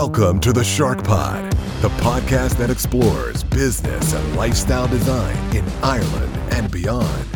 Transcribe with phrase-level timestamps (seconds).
[0.00, 1.50] Welcome to the Shark Pod,
[1.80, 7.26] the podcast that explores business and lifestyle design in Ireland and beyond.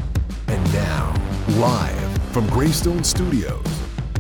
[0.46, 1.12] And now,
[1.58, 3.66] live from Greystones Studios,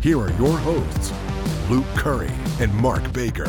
[0.02, 1.12] here are your hosts,
[1.70, 3.48] Luke Curry and Mark Baker.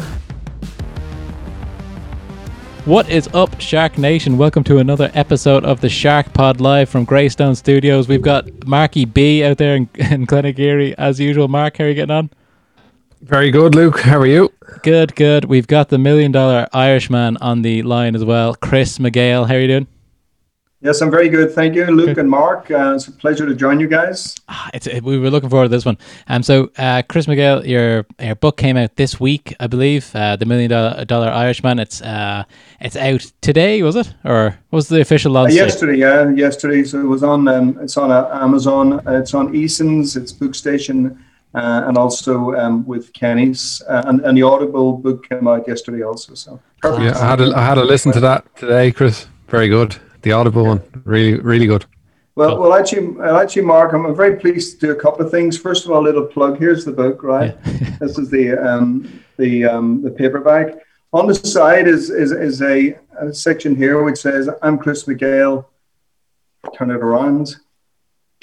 [2.85, 4.37] What is up, Shark Nation?
[4.37, 8.07] Welcome to another episode of the Shark Pod live from Greystones Studios.
[8.07, 11.47] We've got Marky B out there in, in Glenageary as usual.
[11.47, 12.29] Mark, how are you getting on?
[13.23, 14.01] Very good, Luke.
[14.01, 14.51] How are you?
[14.81, 15.45] Good, good.
[15.45, 18.53] We've got the million dollar Irishman on the line as well.
[18.53, 19.87] Chris McGale, how are you doing?
[20.81, 21.53] Yes, I'm very good.
[21.53, 22.69] Thank you, Luke and Mark.
[22.69, 24.35] Uh, it's a pleasure to join you guys.
[24.49, 25.97] Ah, it's it, we were looking forward to this one.
[26.27, 30.13] Um, so uh, Chris McGale, your your book came out this week, I believe.
[30.13, 31.79] Uh, the Million Dollar, dollar Irishman.
[31.79, 32.43] It's uh,
[32.81, 35.53] it's out today, was it, or was the official launch?
[35.53, 36.83] Uh, yesterday, yeah, yesterday.
[36.83, 37.47] So it was on.
[37.47, 39.01] Um, it's on uh, Amazon.
[39.07, 40.17] it's on Eason's.
[40.17, 41.17] It's Bookstation.
[41.55, 46.03] Uh, and also um, with Kenny's, uh, and, and the Audible book came out yesterday
[46.03, 46.33] also.
[46.33, 47.03] So perfect.
[47.03, 49.27] Yeah, I had a, I had a listen to that today, Chris.
[49.49, 49.95] Very good.
[50.23, 51.85] The Audible one, really, really good.
[52.35, 55.55] Well, well, actually, actually, Mark, I'm very pleased to do a couple of things.
[55.55, 56.57] First of all, a little plug.
[56.57, 57.55] Here's the book, right?
[57.65, 57.97] Yeah.
[57.99, 60.79] this is the um, the um, the paperback.
[61.11, 65.65] On the side is is, is a, a section here which says, "I'm Chris McGale."
[66.75, 67.57] Turn it around.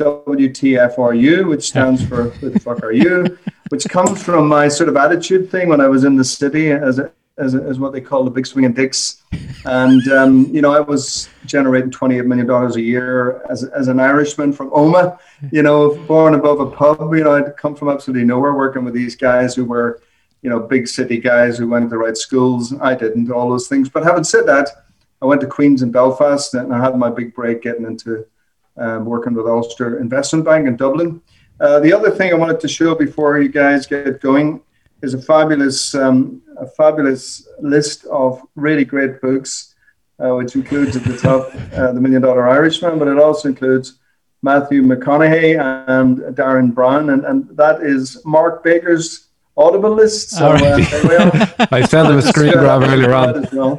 [0.00, 3.38] WTFRU, which stands for "Who the fuck are you?"
[3.70, 6.98] which comes from my sort of attitude thing when I was in the city as
[6.98, 9.22] a, as, a, as what they call the big swinging dicks,
[9.64, 13.88] and um, you know I was generating twenty eight million dollars a year as as
[13.88, 15.18] an Irishman from Omagh,
[15.52, 17.14] you know, born above a pub.
[17.14, 20.02] You know, I'd come from absolutely nowhere, working with these guys who were,
[20.42, 22.74] you know, big city guys who went to the right schools.
[22.80, 24.68] I didn't all those things, but having said that,
[25.22, 28.26] I went to Queens and Belfast, and I had my big break getting into
[28.80, 31.20] um, working with Ulster Investment Bank in Dublin.
[31.60, 34.60] Uh, the other thing I wanted to show before you guys get going
[35.02, 39.74] is a fabulous, um, a fabulous list of really great books,
[40.18, 43.98] uh, which includes at the top uh, The Million Dollar Irishman, but it also includes
[44.42, 49.29] Matthew McConaughey and Derren Brown, and, and that is Mark Baker's
[49.60, 50.30] Audible list.
[50.30, 50.92] So right.
[51.04, 53.46] uh, I sent him a screen grab earlier on.
[53.52, 53.76] Well.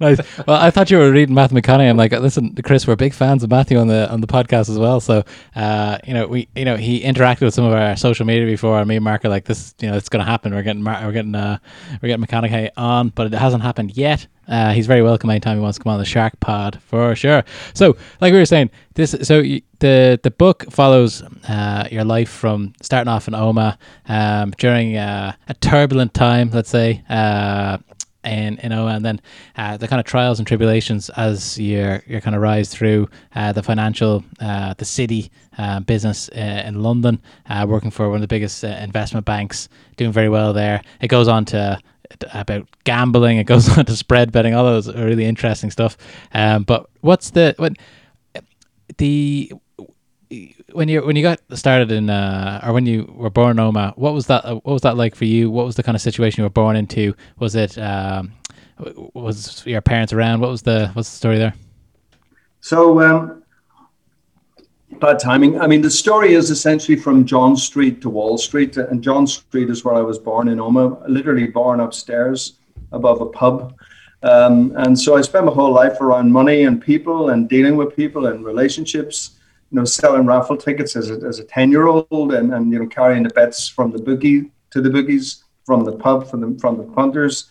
[0.00, 0.20] nice.
[0.46, 1.88] Well, I thought you were reading Matthew McConaughey.
[1.88, 4.78] I'm like, listen, Chris, we're big fans of Matthew on the on the podcast as
[4.78, 5.00] well.
[5.00, 5.24] So,
[5.56, 8.78] uh, you know, we, you know, he interacted with some of our social media before.
[8.78, 10.54] And me and Mark are like, this, you know, it's going to happen.
[10.54, 11.58] We're getting, we're getting, uh,
[12.02, 14.26] we're getting McConaughey on, but it hasn't happened yet.
[14.48, 17.44] Uh, he's very welcome anytime he wants to come on the Shark Pod for sure.
[17.72, 22.30] So, like we were saying, this so you, the the book follows uh, your life
[22.30, 23.76] from starting off in Omagh
[24.08, 27.02] um, during uh, a turbulent time, let's say.
[27.08, 27.78] Uh,
[28.24, 29.20] in, in Omagh, and then
[29.56, 33.52] uh, the kind of trials and tribulations as you you kind of rise through uh,
[33.52, 35.30] the financial, the city
[35.84, 37.20] business in London,
[37.66, 40.80] working for one of the biggest investment banks, doing very well there.
[41.02, 41.78] It goes on to
[42.32, 43.38] about gambling.
[43.38, 45.96] It goes on to spread betting, all those really interesting stuff.
[46.32, 47.76] Um, but what's the when
[48.98, 49.52] the
[50.72, 53.96] when you when you got started in uh, or when you were born in Omagh,
[53.96, 54.44] what was that?
[54.44, 55.50] What was that like for you?
[55.50, 57.14] What was the kind of situation you were born into?
[57.38, 58.32] Was it um,
[59.14, 60.40] was your parents around?
[60.40, 61.54] What was the what's the story there?
[62.60, 63.33] So um,
[65.00, 65.60] bad timing.
[65.60, 69.70] I mean, the story is essentially from John Street to Wall Street, and John Street
[69.70, 72.54] is where I was born in Omagh, literally born upstairs
[72.92, 73.74] above a pub.
[74.22, 77.94] Um, and so I spent my whole life around money and people and dealing with
[77.94, 79.38] people and relationships,
[79.70, 82.78] you know, selling raffle tickets as a, as a 10 year old and, and, you
[82.78, 86.58] know, carrying the bets from the boogie to the boogies, from the pub, from the,
[86.58, 87.50] from the punters.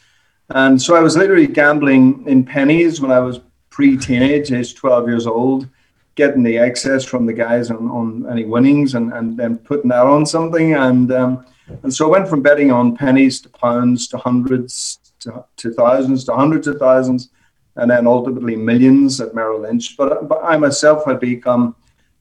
[0.50, 3.40] And so I was literally gambling in pennies when I was
[3.70, 5.70] pre teenage, age 12 years old
[6.16, 10.06] getting the excess from the guys on, on any winnings and, and then putting that
[10.06, 10.74] on something.
[10.74, 11.46] And um,
[11.81, 16.25] and so I went from betting on pennies to pounds to hundreds to, to thousands
[16.25, 17.29] to hundreds of thousands
[17.75, 19.97] and then ultimately millions at Merrill Lynch.
[19.97, 21.75] But, but I myself had become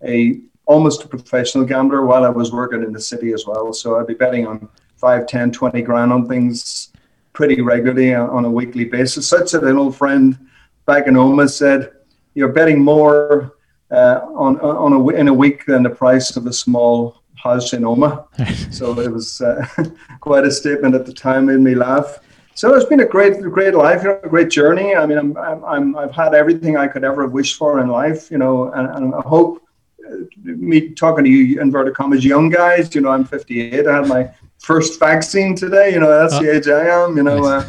[0.05, 3.73] a almost a professional gambler while I was working in the city as well.
[3.73, 6.93] So I'd be betting on 5, 10, 20 grand on things
[7.33, 9.27] pretty regularly on a weekly basis.
[9.27, 10.39] Such that an old friend
[10.87, 11.93] back in Omagh said,
[12.35, 13.57] You're betting more
[13.93, 17.83] uh, on on a, in a week than the price of a small house in
[17.83, 18.73] Omagh.
[18.75, 19.67] so it was uh,
[20.21, 22.21] quite a statement at the time, made me laugh.
[22.55, 24.95] So it's been a great, great life, a great journey.
[24.95, 28.31] I mean, I'm, I'm, i have had everything I could ever wish for in life,
[28.31, 29.63] you know, and, and I hope
[30.07, 33.87] uh, me talking to you, inverted commas, young guys, you know, I'm 58.
[33.87, 36.43] I had my first vaccine today, you know, that's oh.
[36.43, 37.45] the age I am, you know.
[37.45, 37.67] Uh,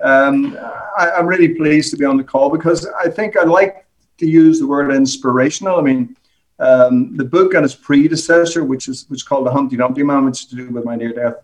[0.00, 0.56] um,
[0.96, 3.87] I, I'm really pleased to be on the call because I think I like
[4.18, 5.78] to use the word inspirational.
[5.78, 6.16] I mean,
[6.58, 10.24] um, the book and its predecessor, which is which is called The Humpty Dumpty Man,
[10.24, 11.36] which is to do with my near-death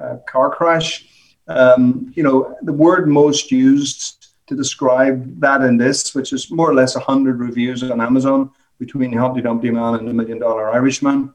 [0.00, 1.08] uh, car crash.
[1.48, 6.70] Um, you know, the word most used to describe that in this, which is more
[6.70, 10.70] or less 100 reviews on Amazon between the Humpty Dumpty Man and the Million Dollar
[10.72, 11.32] Irishman.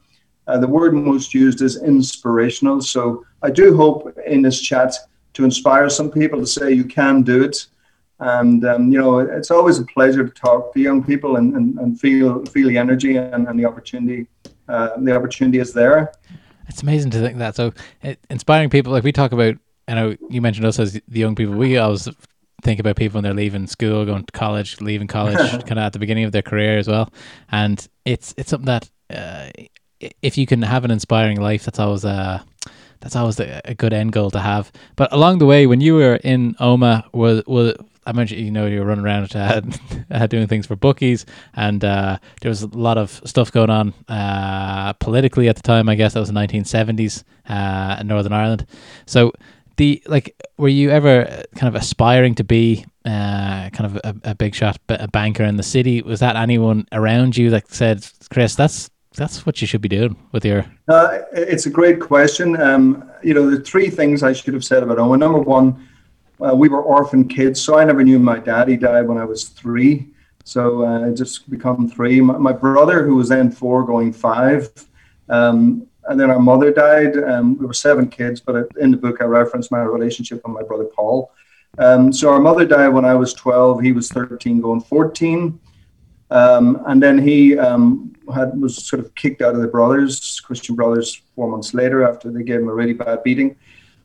[0.48, 2.82] Uh, the word most used is inspirational.
[2.82, 4.96] So I do hope in this chat
[5.34, 7.68] to inspire some people to say you can do it.
[8.20, 11.78] And um, you know, it's always a pleasure to talk to young people and, and,
[11.78, 14.28] and feel feel the energy and, and the opportunity.
[14.68, 16.12] Uh, the opportunity is there.
[16.68, 17.56] It's amazing to think that.
[17.56, 19.56] So, it, inspiring people like we talk about.
[19.88, 21.56] I know you mentioned us as the young people.
[21.56, 22.10] We always
[22.64, 25.94] think about people when they're leaving school, going to college, leaving college, kind of at
[25.94, 27.12] the beginning of their career as well.
[27.52, 29.50] And it's it's something that uh,
[30.22, 32.44] if you can have an inspiring life, that's always a
[33.00, 34.72] that's always a, a good end goal to have.
[34.96, 37.76] But along the way, when you were in Omagh, was was
[38.08, 42.18] I mentioned you know you were running around uh, doing things for bookies, and uh,
[42.42, 45.90] there was a lot of stuff going on uh, politically at the time.
[45.90, 48.66] I guess that was the 1970s uh, in Northern Ireland.
[49.06, 49.34] So
[49.76, 54.36] the like, were you ever kind of aspiring to be uh, kind of a, a
[54.36, 56.02] big shot, a banker in the city?
[56.02, 60.16] Was that anyone around you that said, "Chris, that's that's what you should be doing
[60.32, 60.66] with your.
[60.88, 62.60] Uh, it's a great question.
[62.62, 65.20] Um, you know, the three things I should have said about Owen.
[65.20, 65.88] Number one,
[66.46, 69.46] uh, we were orphan kids, so I never knew my daddy died when I was
[69.50, 70.08] three.
[70.44, 72.22] So uh, I just become three.
[72.22, 74.70] My, my, brother, who was then four, going five,
[75.30, 77.18] um, and then our mother died.
[77.18, 80.64] Um, we were seven kids, but in the book I reference my relationship with my
[80.64, 81.32] brother Paul.
[81.80, 83.82] Um, so our mother died when I was 12.
[83.82, 85.60] He was 13, going 14.
[86.30, 90.76] Um, and then he um, had was sort of kicked out of the brothers, Christian
[90.76, 93.56] Brothers, four months later after they gave him a really bad beating.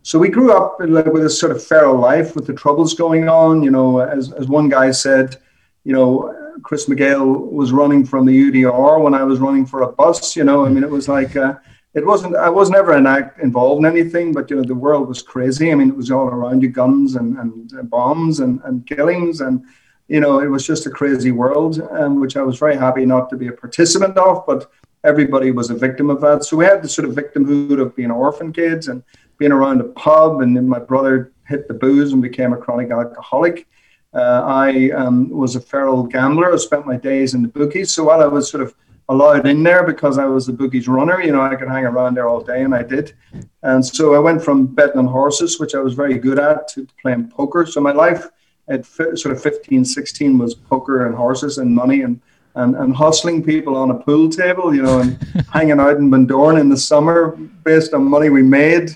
[0.02, 3.62] So we grew up with a sort of feral life with the troubles going on.
[3.62, 5.36] You know, as, as one guy said,
[5.84, 9.92] you know, Chris McGale was running from the UDR when I was running for a
[9.92, 10.34] bus.
[10.36, 11.54] You know, I mean, it was like uh,
[11.94, 12.36] it wasn't.
[12.36, 15.70] I was never an act involved in anything, but you know, the world was crazy.
[15.70, 19.64] I mean, it was all around you, guns and, and bombs and, and killings and
[20.08, 23.30] you know, it was just a crazy world, um, which I was very happy not
[23.30, 24.70] to be a participant of, but
[25.04, 26.44] everybody was a victim of that.
[26.44, 29.02] So we had the sort of victimhood of being orphan kids and
[29.38, 32.90] being around a pub, and then my brother hit the booze and became a chronic
[32.90, 33.66] alcoholic.
[34.14, 36.52] Uh, I um, was a feral gambler.
[36.52, 37.90] I spent my days in the bookies.
[37.92, 38.74] So while I was sort of
[39.08, 42.16] allowed in there because I was the bookies runner, you know, I could hang around
[42.16, 43.14] there all day, and I did.
[43.62, 46.86] And so I went from betting on horses, which I was very good at, to
[47.00, 47.66] playing poker.
[47.66, 48.28] So my life
[48.68, 52.20] at sort of 15, 16 was poker and horses and money and,
[52.54, 55.18] and, and hustling people on a pool table, you know, and
[55.52, 58.90] hanging out in Bundoran in the summer based on money we made,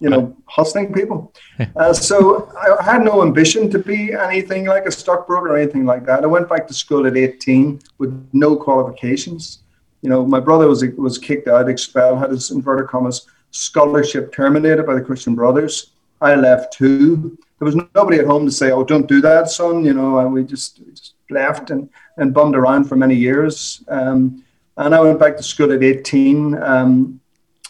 [0.00, 1.32] you know, hustling people.
[1.76, 6.06] Uh, so I had no ambition to be anything like a stockbroker or anything like
[6.06, 6.24] that.
[6.24, 9.60] I went back to school at 18 with no qualifications.
[10.02, 14.86] You know, my brother was was kicked out, expelled, had his inverted commas scholarship terminated
[14.86, 15.92] by the Christian Brothers.
[16.22, 19.84] I left too there was nobody at home to say, "Oh, don't do that, son,"
[19.84, 20.18] you know.
[20.18, 23.84] And we just, we just left and and bummed around for many years.
[23.88, 24.42] Um,
[24.78, 27.20] and I went back to school at 18 um,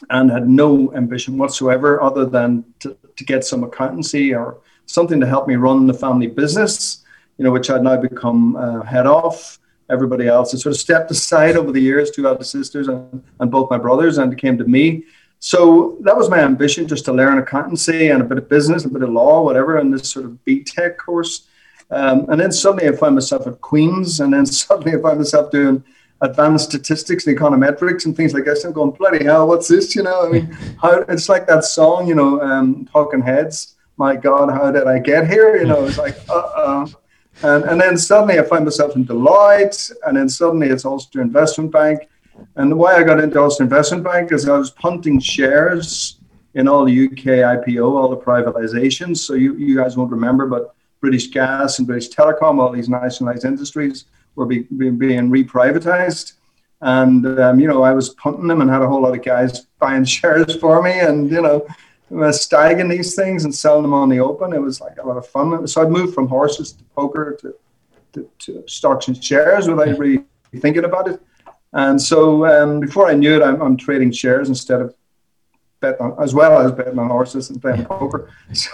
[0.08, 5.26] and had no ambition whatsoever other than to, to get some accountancy or something to
[5.26, 7.05] help me run the family business,
[7.37, 9.58] you know, which I'd now become uh, head of.
[9.91, 13.50] Everybody else has sort of stepped aside over the years, two other sisters and, and
[13.50, 15.05] both my brothers, and it came to me.
[15.41, 18.89] So that was my ambition, just to learn accountancy and a bit of business, a
[18.89, 21.48] bit of law, whatever, in this sort of BTEC course.
[21.91, 25.51] Um, and then suddenly I found myself at Queen's, and then suddenly I found myself
[25.51, 25.82] doing
[26.22, 28.65] advanced statistics and econometrics and things like this.
[28.65, 29.94] I'm going, bloody hell, what's this?
[29.96, 30.46] You know, I mean,
[30.81, 33.77] how, it's like that song, you know, um, Talking Heads.
[33.96, 35.56] My God, how did I get here?
[35.56, 36.86] You know, it's like, uh uh
[37.43, 41.70] and, and then suddenly I find myself in Deloitte, and then suddenly it's Ulster Investment
[41.70, 42.08] Bank.
[42.56, 46.19] And the way I got into Ulster Investment Bank is I was punting shares
[46.55, 49.19] in all the UK IPO, all the privatizations.
[49.19, 53.44] So you, you guys won't remember, but British Gas and British Telecom, all these nationalized
[53.44, 56.34] industries were be, be, being reprivatized.
[56.82, 59.67] And, um, you know, I was punting them and had a whole lot of guys
[59.79, 61.67] buying shares for me and, you know,
[62.32, 64.53] stagging these things and selling them on the open.
[64.53, 65.67] It was like a lot of fun.
[65.67, 67.55] So I'd moved from horses to poker to,
[68.13, 70.25] to, to stocks and shares without really
[70.56, 71.20] thinking about it.
[71.72, 74.93] And so um, before I knew it, I'm, I'm, trading shares instead of
[75.79, 78.31] betting on, as well as betting on horses and playing poker.
[78.53, 78.70] So,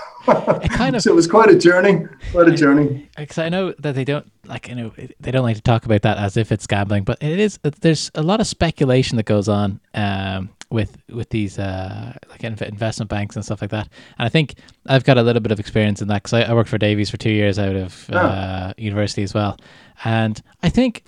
[0.61, 3.09] it kind of, so it was quite a journey, quite a journey.
[3.17, 6.03] Because I know that they don't like, you know, they don't like to talk about
[6.03, 7.59] that as if it's gambling, but it is.
[7.81, 13.09] There's a lot of speculation that goes on um, with with these uh, like investment
[13.09, 13.89] banks and stuff like that.
[14.19, 14.55] And I think
[14.87, 17.11] I've got a little bit of experience in that because I, I, worked for Davy's
[17.11, 18.19] for two years out of oh.
[18.19, 19.59] uh, university as well,
[20.05, 21.05] and I think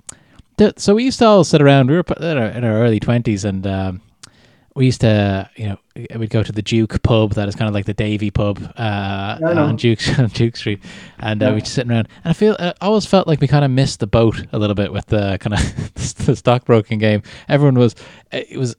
[0.57, 1.89] that, so we used to all sit around.
[1.89, 4.01] We were in our, in our early twenties, and um,
[4.75, 5.77] we used to, you know,
[6.15, 9.39] we'd go to the Duke pub that is kind of like the Davy pub uh,
[9.41, 10.81] on Duke on Duke Street,
[11.19, 11.53] and uh, yeah.
[11.53, 12.07] we'd just sitting around.
[12.23, 14.75] And I feel I always felt like we kind of missed the boat a little
[14.75, 15.93] bit with the kind of
[16.25, 17.23] the stockbroking game.
[17.47, 17.95] Everyone was,
[18.31, 18.75] it was,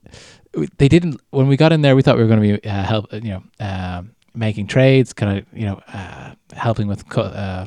[0.79, 1.97] they didn't when we got in there.
[1.97, 4.03] We thought we were going to be uh, help, you know, uh,
[4.35, 7.67] making trades, kind of, you know, uh, helping with uh,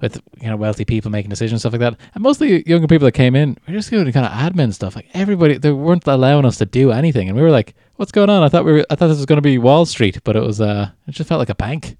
[0.00, 1.96] with you know wealthy people making decisions stuff like that.
[2.14, 4.96] And mostly younger people that came in were just doing kind of admin stuff.
[4.96, 8.30] Like everybody, they weren't allowing us to do anything, and we were like, "What's going
[8.30, 10.36] on?" I thought we were, I thought this was going to be Wall Street, but
[10.36, 11.96] it was uh, it just felt like a bank.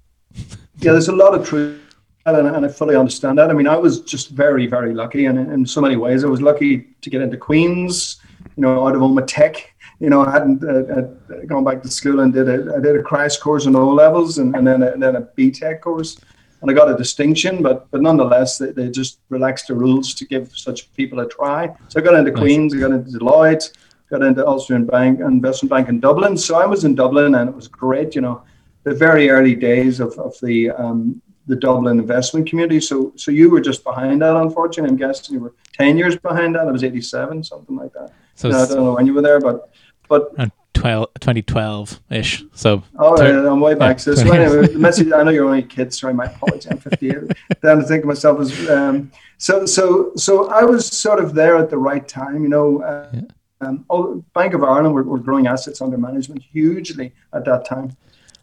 [0.79, 1.79] yeah, there's a lot of truth.
[2.23, 3.49] And, and I fully understand that.
[3.49, 6.39] I mean, I was just very, very lucky, and in, so many ways, I was
[6.39, 8.17] lucky to get into Queens,
[8.55, 9.70] you know, out of Omagh Tech,
[10.01, 11.01] you know, I hadn't uh,
[11.45, 14.39] gone back to school and did a I did a crash course in O levels
[14.39, 16.17] and, and then a, and then a B Tech course
[16.61, 20.25] and I got a distinction, but but nonetheless, they, they just relaxed the rules to
[20.25, 21.69] give such people a try.
[21.87, 22.31] So I got into.
[22.31, 23.71] Queens, I got into Deloitte,
[24.09, 26.37] got into Ulster Bank, Investment Bank in Dublin.
[26.37, 28.15] So I was in Dublin, and it was great.
[28.15, 28.43] You know,
[28.83, 32.79] the very early days of of the um, the Dublin investment community.
[32.79, 34.91] So so you were just behind that, unfortunately.
[34.91, 36.67] I'm guessing you were ten years behind that.
[36.67, 38.11] I was 87, something like that.
[38.35, 39.71] So I don't know when you were there, but
[40.11, 40.35] but
[40.73, 42.43] 2012 ish.
[42.53, 43.97] So, oh, I'm way back.
[43.97, 46.69] Yeah, so, so anyway, the message, I know you're only kids, sorry, my apologies.
[46.69, 47.31] I'm 58.
[47.61, 51.55] then to think of myself as, um, so, so, so I was sort of there
[51.55, 52.81] at the right time, you know.
[52.81, 53.21] Uh, yeah.
[53.61, 57.95] Um, oh, Bank of Ireland were, were, growing assets under management hugely at that time.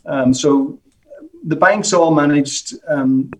[0.06, 0.78] Um, so
[1.44, 3.30] the banks all managed um,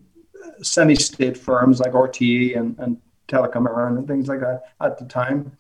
[0.61, 5.57] semi-state firms like RTE and, and Telecom Ireland and things like that at the time.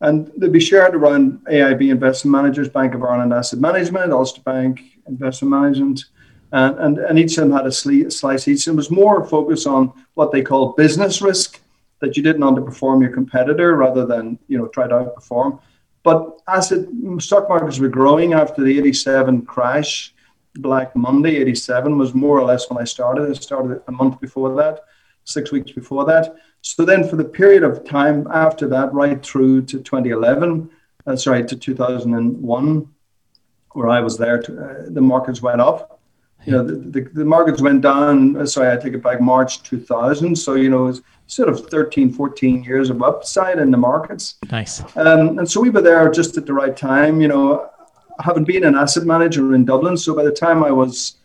[0.00, 4.80] And they'd be shared around AIB Investment Managers, Bank of Ireland Asset Management, Ulster Bank
[5.06, 6.04] Investment Management,
[6.52, 8.66] and, and, and each of them had a slice each.
[8.66, 11.60] And was more focused on what they call business risk,
[12.00, 15.60] that you didn't underperform your competitor rather than you know try to outperform.
[16.02, 16.86] But asset
[17.18, 20.14] stock markets were growing after the 87 crash,
[20.56, 23.28] Black Monday 87 was more or less when I started.
[23.30, 24.80] I started a month before that,
[25.24, 26.34] six weeks before that.
[26.62, 30.70] So then, for the period of time after that, right through to 2011,
[31.06, 32.88] uh, sorry, to 2001,
[33.72, 36.00] where I was there, to, uh, the markets went up.
[36.46, 38.36] You know, the, the, the, markets went down.
[38.36, 40.34] Uh, sorry, I take it back, March 2000.
[40.36, 44.36] So, you know, it's sort of 13, 14 years of upside in the markets.
[44.50, 44.80] Nice.
[44.96, 47.20] Um, and so we were there just at the right time.
[47.20, 47.70] You know,
[48.18, 51.16] I haven't been an asset manager in Dublin, so by the time I was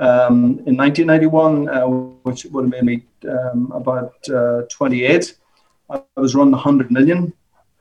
[0.00, 1.86] um, in 1991, uh,
[2.22, 5.34] which would have made me um, about uh, 28,
[5.90, 7.32] I was running 100 million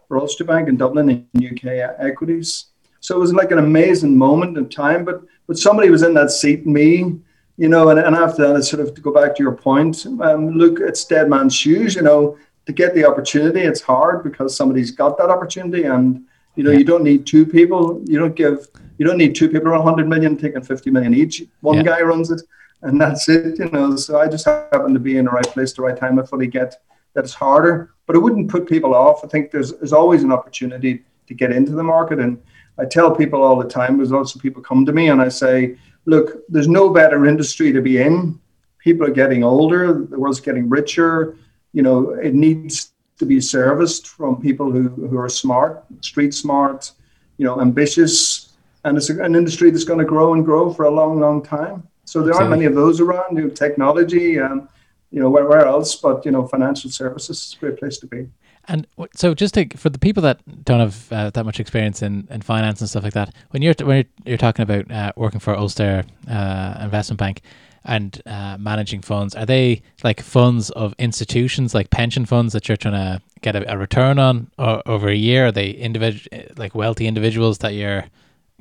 [0.08, 1.66] for Ulster Bank in Dublin in UK
[1.98, 2.66] equities.
[3.00, 5.06] So it was like an amazing moment in time.
[5.06, 7.20] But but somebody was in that seat, me,
[7.58, 7.90] you know.
[7.90, 10.06] And, and after that, it's sort of to go back to your point.
[10.06, 11.96] Um, look, it's dead man's shoes.
[11.96, 16.64] You know, to get the opportunity, it's hard because somebody's got that opportunity, and you
[16.64, 16.80] know, yeah.
[16.80, 18.04] you don't need two people.
[18.06, 18.68] You don't give
[19.00, 21.44] you don't need two people around 100 million taking 50 million each.
[21.62, 21.84] One yeah.
[21.84, 22.41] guy runs it,
[22.84, 23.58] and that's it.
[23.58, 26.20] You know, so I just happen to be in the right place, the right time.
[26.20, 26.75] I fully get
[27.15, 29.24] that it's harder, but it wouldn't put people off.
[29.24, 32.39] I think there's there's always an opportunity to get into the market, and
[32.77, 33.98] I tell people all the time.
[33.98, 37.82] There's also people come to me and I say, look, there's no better industry to
[37.82, 38.39] be in.
[38.79, 39.94] People are getting older.
[39.94, 41.36] The world's getting richer.
[41.74, 46.91] You know, it needs to be serviced from people who, who are smart, street smart,
[47.38, 48.38] you know, ambitious,
[48.83, 51.88] and it's an industry that's going to grow and grow for a long, long time.
[52.05, 53.38] So there aren't many of those around.
[53.38, 54.67] You know, technology, and
[55.12, 55.95] you know, where, where else?
[55.95, 58.29] But you know, financial services is a great place to be.
[58.67, 62.27] And so, just to, for the people that don't have uh, that much experience in,
[62.29, 65.39] in finance and stuff like that, when you're when you're, you're talking about uh, working
[65.39, 67.41] for Ulster uh, Investment Bank
[67.83, 72.77] and uh, managing funds, are they like funds of institutions, like pension funds that you're
[72.77, 75.48] trying to get a, a return on over a year?
[75.48, 78.05] Are they individual, like wealthy individuals that you're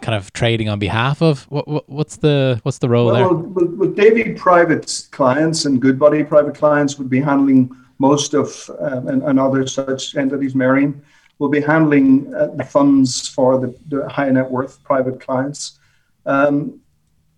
[0.00, 1.44] kind of trading on behalf of?
[1.44, 3.28] What, what what's the what's the role well, there?
[3.28, 9.08] Well, well, Davy private clients and Goodbody private clients would be handling most of, um,
[9.08, 11.02] and, and, other such entities, Merrion,
[11.38, 15.80] will be handling uh, the funds for the, the, high net worth private clients.
[16.24, 16.80] Um,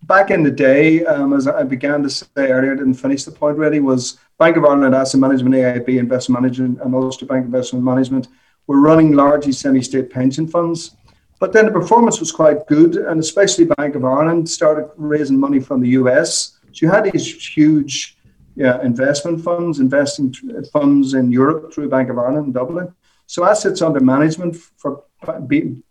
[0.03, 3.31] back in the day, um, as I began to say earlier, I didn't finish the
[3.31, 7.83] point really, was Bank of Ireland Asset Management, AIB Investment Management, and Ulster Bank Investment
[7.83, 8.27] Management
[8.67, 10.95] were running largely semi state pension funds.
[11.41, 15.59] But then the performance was quite good, and especially Bank of Ireland started raising money
[15.59, 16.59] from the US.
[16.71, 17.25] So you had these
[17.57, 18.15] huge
[18.55, 20.31] yeah, investment funds, investing
[20.71, 22.93] funds in Europe through Bank of Ireland in Dublin.
[23.25, 25.03] So assets under management for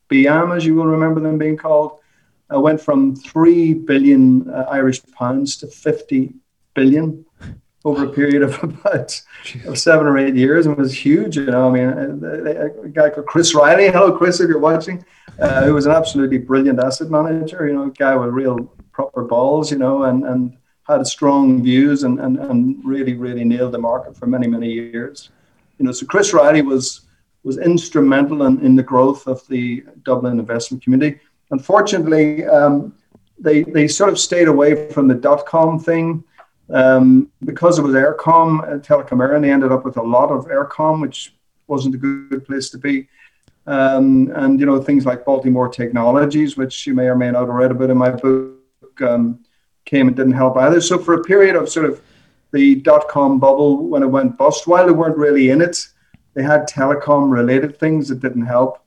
[0.08, 1.98] BIAM, as you will remember them being called,
[2.54, 6.32] uh, went from 3 billion uh, Irish pounds to 50
[6.74, 7.26] billion
[7.84, 9.10] over a period of about
[9.74, 11.36] seven or eight years and was huge.
[11.36, 13.88] You know, I mean, a, a guy called Chris Riley.
[13.92, 15.04] Hello, Chris, if you're watching,
[15.38, 17.66] uh, who was an absolutely brilliant asset manager.
[17.66, 18.58] You know, a guy with real
[18.92, 19.70] proper balls.
[19.70, 20.56] You know, and and
[20.86, 25.30] had strong views and and, and really really nailed the market for many many years.
[25.78, 27.02] You know, so Chris Riley was
[27.42, 31.18] was instrumental in, in the growth of the Dublin investment community.
[31.50, 32.94] Unfortunately, um,
[33.38, 36.22] they they sort of stayed away from the dot com thing
[36.72, 40.46] um, because it was Eircom uh, Telecom and they ended up with a lot of
[40.46, 41.34] Eircom, which
[41.66, 43.08] wasn't a good place to be.
[43.66, 47.48] Um, and, you know, things like Baltimore Technologies, which you may or may not have
[47.48, 48.56] read about in my book,
[49.02, 49.40] um,
[49.84, 50.80] came and didn't help either.
[50.80, 52.00] So for a period of sort of
[52.52, 55.88] the dot-com bubble when it went bust, while they weren't really in it,
[56.34, 58.84] they had telecom related things that didn't help.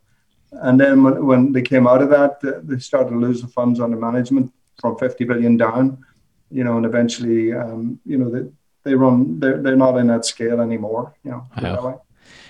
[0.51, 3.79] And then when, when they came out of that, they started to lose the funds
[3.79, 6.03] under management from 50 billion down
[6.53, 8.49] you know, and eventually, um, you know, they,
[8.83, 11.47] they run, they're, they're not in that scale anymore, you know.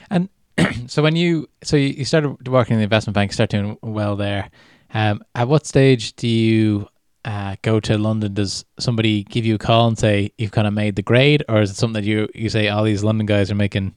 [0.10, 0.30] And
[0.88, 4.50] so when you, so you started working in the investment bank, start doing well there.
[4.94, 6.88] Um, at what stage do you
[7.26, 8.34] uh, go to London?
[8.34, 11.62] Does somebody give you a call and say you've kind of made the grade, or
[11.62, 13.96] is it something that you you say all these London guys are making,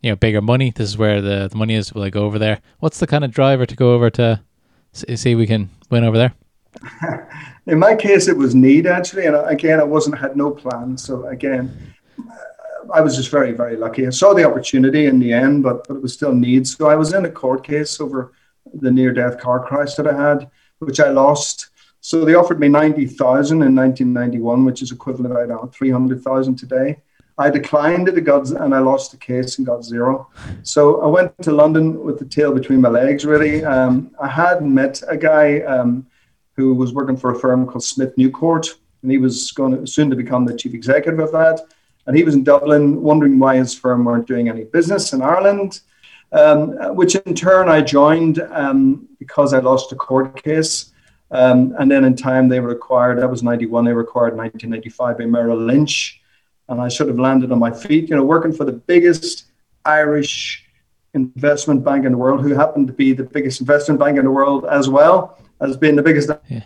[0.00, 0.70] you know, bigger money?
[0.70, 1.92] This is where the, the money is.
[1.92, 2.60] Will I go over there?
[2.78, 4.40] What's the kind of driver to go over to
[4.92, 6.34] see if we can win over there?
[7.66, 10.98] in my case, it was need actually, and again, I wasn't had no plan.
[10.98, 11.94] So again,
[12.92, 14.06] I was just very very lucky.
[14.06, 16.66] I saw the opportunity in the end, but but it was still need.
[16.66, 18.32] So I was in a court case over
[18.74, 20.50] the near death car crash that I had,
[20.80, 21.68] which I lost.
[22.00, 25.72] So they offered me ninety thousand in nineteen ninety one, which is equivalent I don't
[25.72, 27.00] three hundred thousand today.
[27.38, 30.28] I declined it, and I lost the case and got zero.
[30.62, 33.24] So I went to London with the tail between my legs.
[33.24, 35.60] Really, um, I had met a guy.
[35.60, 36.06] Um,
[36.56, 38.68] who was working for a firm called Smith Newcourt,
[39.02, 41.60] and he was going to soon to become the chief executive of that.
[42.06, 45.80] And he was in Dublin, wondering why his firm weren't doing any business in Ireland.
[46.32, 50.92] Um, which in turn I joined um, because I lost a court case.
[51.30, 54.38] Um, and then in time they were acquired, that was 91, they were acquired in
[54.38, 56.22] 1995 by Merrill Lynch.
[56.70, 59.44] And I sort of landed on my feet, you know, working for the biggest
[59.84, 60.64] Irish
[61.12, 64.30] investment bank in the world, who happened to be the biggest investment bank in the
[64.30, 66.64] world as well as being the biggest yeah.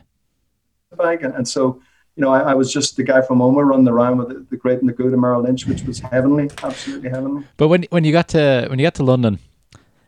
[0.96, 1.22] bank.
[1.22, 1.80] And, and, so,
[2.16, 4.56] you know, I, I, was just the guy from Omagh running around with the, the
[4.56, 7.44] great and the good of Merrill Lynch, which was heavenly, absolutely heavenly.
[7.56, 9.38] But when when you got to when you got to London,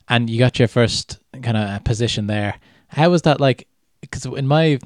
[0.08, 3.68] and you got your first kind of position there, how was that like?
[4.00, 4.78] Because in my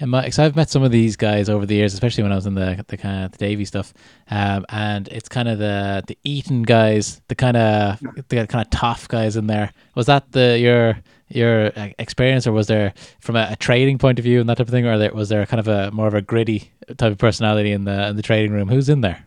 [0.00, 2.36] and my, cause I've met some of these guys over the years, especially when I
[2.36, 3.94] was in the the kind of the Davy stuff,
[4.28, 8.70] um, and it's kind of the the Eton guys, the kind of the kind of
[8.70, 9.72] tough guys in there.
[9.94, 10.98] Was that the your
[11.34, 14.58] your uh, experience, or was there from a, a, trading point of view and that
[14.58, 17.12] type of thing, or there, was there kind of a more of a gritty type
[17.12, 18.68] of personality in the in the trading room?
[18.68, 19.26] Who's in there?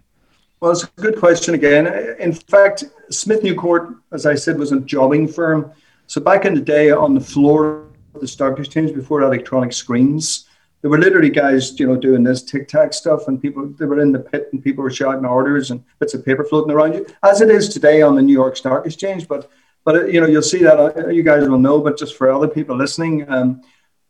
[0.60, 1.88] Well, it's a good question again.
[2.20, 5.72] In fact, Smith Newcourt, as I said, was a jobbing firm.
[6.08, 10.48] So back in the day, on the floor of the stock exchange before electronic screens,
[10.82, 14.00] there were literally guys, you know, doing this tic tac stuff, and people they were
[14.00, 17.06] in the pit, and people were shouting orders and bits of paper floating around you,
[17.24, 19.28] as it is today on the New York Stock Exchange.
[19.28, 19.50] But
[19.88, 22.30] but uh, you know, you'll see that uh, you guys will know, but just for
[22.30, 23.62] other people listening, um,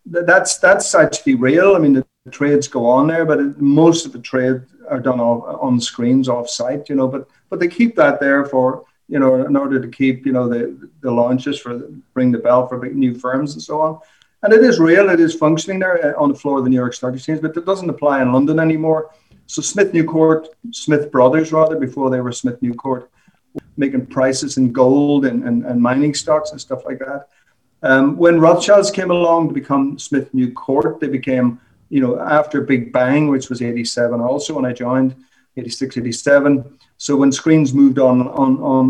[0.07, 1.75] that's that's actually real.
[1.75, 4.59] I mean, the, the trades go on there, but it, most of the trade
[4.89, 6.89] are done on screens off site.
[6.89, 10.25] You know, but but they keep that there for you know in order to keep
[10.25, 11.85] you know the the launches for the,
[12.15, 13.99] bring the bell for new firms and so on.
[14.41, 15.11] And it is real.
[15.11, 17.55] It is functioning there uh, on the floor of the New York Stock Exchange, but
[17.55, 19.11] it doesn't apply in London anymore.
[19.45, 23.11] So Smith Newcourt, Smith Brothers rather, before they were Smith Newcourt,
[23.77, 27.29] making prices in gold and, and, and mining stocks and stuff like that.
[27.83, 31.59] Um, when Rothschilds came along to become Smith New Court, they became,
[31.89, 35.15] you know, after Big Bang, which was 87 also when I joined,
[35.55, 36.77] 86, 87.
[36.97, 38.87] So when screens moved on, on, on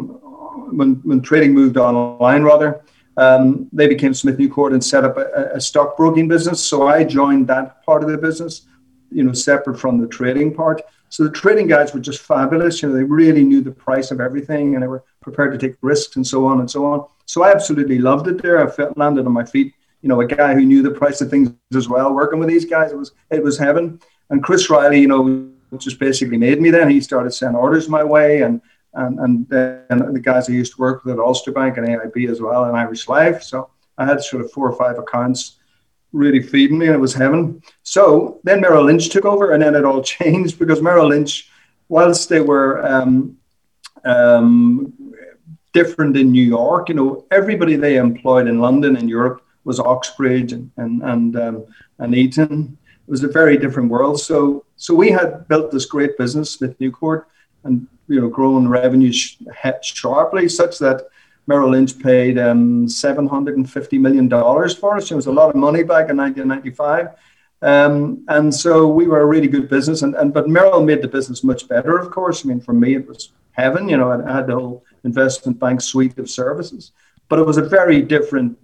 [0.75, 2.81] when, when trading moved online rather,
[3.17, 6.63] um, they became Smith New Court and set up a, a stockbroking business.
[6.63, 8.67] So I joined that part of the business,
[9.11, 10.81] you know, separate from the trading part.
[11.09, 12.81] So the trading guys were just fabulous.
[12.81, 15.77] You know, they really knew the price of everything and they were prepared to take
[15.81, 17.05] risks and so on and so on.
[17.25, 18.65] So I absolutely loved it there.
[18.65, 19.73] I felt landed on my feet.
[20.01, 22.13] You know, a guy who knew the price of things as well.
[22.13, 23.99] Working with these guys, it was it was heaven.
[24.29, 26.69] And Chris Riley, you know, just basically made me.
[26.69, 28.61] Then he started sending orders my way, and
[28.93, 32.29] and and then the guys I used to work with at Ulster Bank and AIB
[32.29, 33.41] as well, and Irish Life.
[33.41, 35.56] So I had sort of four or five accounts
[36.13, 37.61] really feeding me, and it was heaven.
[37.83, 41.49] So then Merrill Lynch took over, and then it all changed because Merrill Lynch,
[41.89, 43.37] whilst they were um,
[44.05, 44.93] um,
[45.73, 50.53] different in New York, you know, everybody they employed in London and Europe was Oxbridge
[50.53, 51.65] and and and, um,
[51.99, 52.77] and Eton.
[53.07, 54.19] It was a very different world.
[54.19, 57.27] So so we had built this great business, Smith Newcourt,
[57.63, 59.37] and you know growing revenues
[59.81, 61.07] sharply, such that
[61.47, 65.09] Merrill Lynch paid um, seven hundred and fifty million dollars for us.
[65.09, 67.09] It was a lot of money back in nineteen ninety five.
[67.61, 71.07] Um, and so we were a really good business, and, and but Merrill made the
[71.07, 71.97] business much better.
[71.97, 73.89] Of course, I mean for me it was heaven.
[73.89, 76.91] You know, I had the whole investment bank suite of services,
[77.29, 78.57] but it was a very different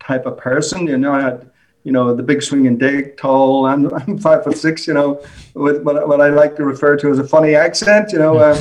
[0.00, 0.86] type of person.
[0.86, 1.50] You know, I had
[1.84, 4.88] you know the big swinging dick, tall, and I'm five foot six.
[4.88, 5.22] You know,
[5.54, 8.12] with what, what I like to refer to as a funny accent.
[8.12, 8.38] You know.
[8.52, 8.60] Uh,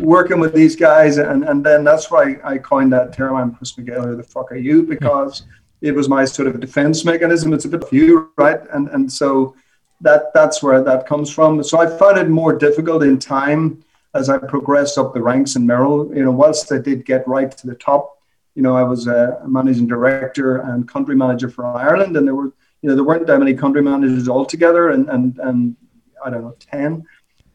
[0.00, 3.36] working with these guys, and, and then that's why I coined that term.
[3.36, 4.04] I'm Chris McGale.
[4.04, 4.82] Who the fuck are you?
[4.82, 5.44] Because
[5.80, 7.52] it was my sort of defense mechanism.
[7.52, 8.60] It's a bit of you, right?
[8.72, 9.54] And and so
[10.00, 11.62] that that's where that comes from.
[11.62, 15.66] So I found it more difficult in time as I progressed up the ranks in
[15.66, 16.14] Merrill.
[16.14, 18.18] You know, whilst I did get right to the top,
[18.54, 22.52] you know, I was a managing director and country manager for Ireland, and there were
[22.82, 25.76] you know there weren't that many country managers altogether, and and and
[26.24, 27.04] I don't know ten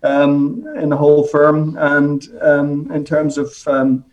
[0.03, 1.77] in the whole firm.
[1.77, 4.05] And um, in terms of um,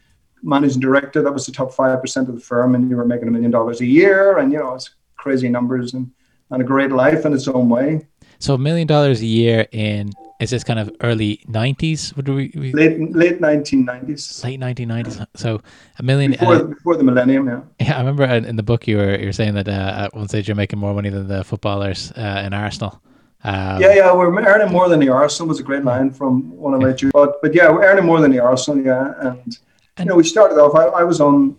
[0.42, 3.30] managing director, that was the top 5% of the firm, and you were making a
[3.30, 4.38] million dollars a year.
[4.38, 6.10] And, you know, it's crazy numbers and,
[6.50, 8.06] and a great life in its own way.
[8.38, 12.14] So a million dollars a year in is this kind of early nineties?
[12.16, 14.44] Would we, we, late late nineteen nineties?
[14.44, 15.18] Late nineteen nineties.
[15.34, 15.62] So
[15.98, 17.46] a million before, uh, before the millennium.
[17.48, 17.62] Yeah.
[17.80, 20.28] Yeah, I remember in the book you were you were saying that uh, at one
[20.28, 23.00] stage you're making more money than the footballers uh, in Arsenal.
[23.46, 26.74] Um, yeah, yeah, we're earning more than the Arsenal was a great line from one
[26.74, 27.10] of my yeah.
[27.12, 28.84] but but yeah, we're earning more than the Arsenal.
[28.84, 29.58] Yeah, and
[29.98, 31.56] you know, we started off, I, I was on,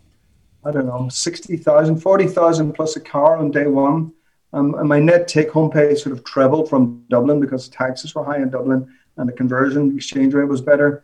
[0.63, 4.13] I don't know, 60,000, 40,000 plus a car on day one.
[4.53, 8.23] Um, and my net take home pay sort of trebled from Dublin because taxes were
[8.23, 11.03] high in Dublin and the conversion exchange rate was better.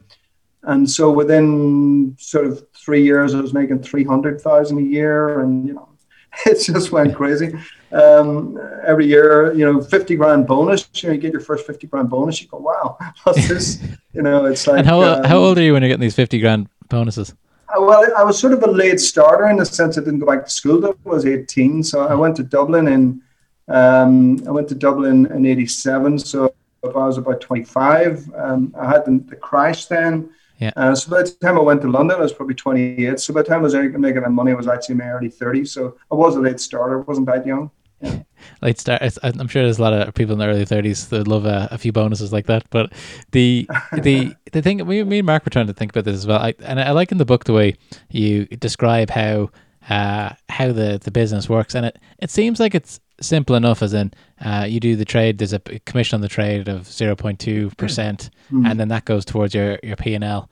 [0.64, 5.42] And so within sort of three years, I was making 300,000 a year.
[5.42, 5.90] And, you know,
[6.46, 7.54] it just went crazy.
[7.92, 11.88] Um, every year, you know, 50 grand bonus, you know, you get your first 50
[11.88, 13.84] grand bonus, you go, wow, what's this?
[14.14, 14.80] You know, it's like.
[14.80, 17.34] and how, um, how old are you when you're getting these 50 grand bonuses?
[17.70, 20.26] Uh, well, I was sort of a late starter in the sense I didn't go
[20.26, 20.86] back to school.
[20.86, 23.22] I was 18, so I went to Dublin in
[23.68, 26.20] um, I went to Dublin in '87.
[26.20, 28.34] So I was about 25.
[28.36, 30.30] Um, I had the, the, crash then.
[30.64, 30.72] Yeah.
[30.78, 33.20] Uh, so by the time I went to London, I was probably 28.
[33.20, 35.30] So by the time I was making the money, I was actually in my early
[35.30, 35.68] 30s.
[35.70, 37.02] So I was a late starter.
[37.02, 37.70] I wasn't that young.
[38.62, 39.02] late start.
[39.24, 41.78] I'm sure there's a lot of people in their early 30s that love a, a
[41.78, 42.66] few bonuses like that.
[42.70, 42.94] But
[43.32, 43.68] the
[44.02, 46.40] the the thing, we, me and Mark were trying to think about this as well.
[46.40, 47.76] I, and I like in the book the way
[48.10, 49.50] you describe how
[49.90, 53.82] uh, how the, the business works, and it it seems like it's simple enough.
[53.82, 55.38] As in, uh, you do the trade.
[55.38, 58.70] There's a commission on the trade of 0.2 percent, mm.
[58.70, 60.50] and then that goes towards your your P and L.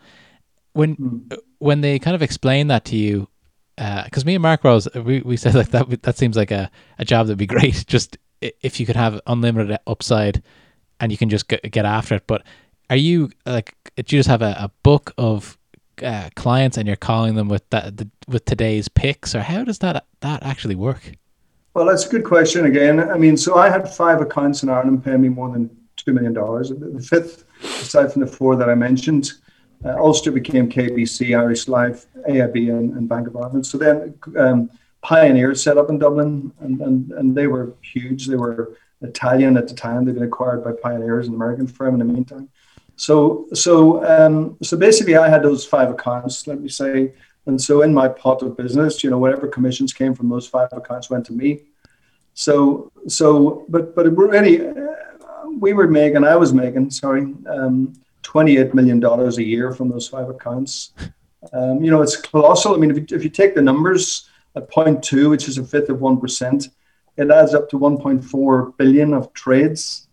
[0.74, 1.38] When mm.
[1.60, 3.28] when they kind of explain that to you,
[3.78, 6.70] because uh, me and Mark Rose, we, we said like that that seems like a,
[7.00, 7.86] a job that'd be great.
[7.88, 10.44] Just if you could have unlimited upside,
[11.00, 12.24] and you can just get, get after it.
[12.28, 12.44] But
[12.90, 15.58] are you like do you just have a, a book of
[16.02, 19.80] uh, clients and you're calling them with that the, with today's picks, or how does
[19.80, 21.14] that that actually work?
[21.74, 22.66] Well, that's a good question.
[22.66, 26.14] Again, I mean, so I had five accounts in Ireland paying me more than two
[26.14, 26.70] million dollars.
[26.70, 29.32] The fifth, aside from the four that I mentioned,
[29.86, 33.66] uh, Ulster became KBC, Irish Life, AIB, and, and Bank of Ireland.
[33.66, 34.70] So then um,
[35.02, 38.28] Pioneer set up in Dublin, and, and, and they were huge.
[38.28, 40.06] They were Italian at the time.
[40.06, 42.50] They've been acquired by Pioneers, an American firm in the meantime.
[42.98, 46.46] So so um, so basically, I had those five accounts.
[46.46, 47.14] Let me say,
[47.46, 50.70] and so in my pot of business, you know, whatever commissions came from those five
[50.72, 51.62] accounts went to me.
[52.34, 54.74] So so, but but really, uh,
[55.60, 56.24] we were making.
[56.24, 56.92] I was making.
[56.92, 57.22] Sorry.
[57.50, 60.94] Um, $28 million a year from those five accounts.
[61.54, 62.74] Um, you know, it's colossal.
[62.74, 65.90] I mean, if you, if you take the numbers at 0.2, which is a fifth
[65.90, 66.70] of 1%,
[67.18, 70.08] it adds up to 1.4 billion of trades.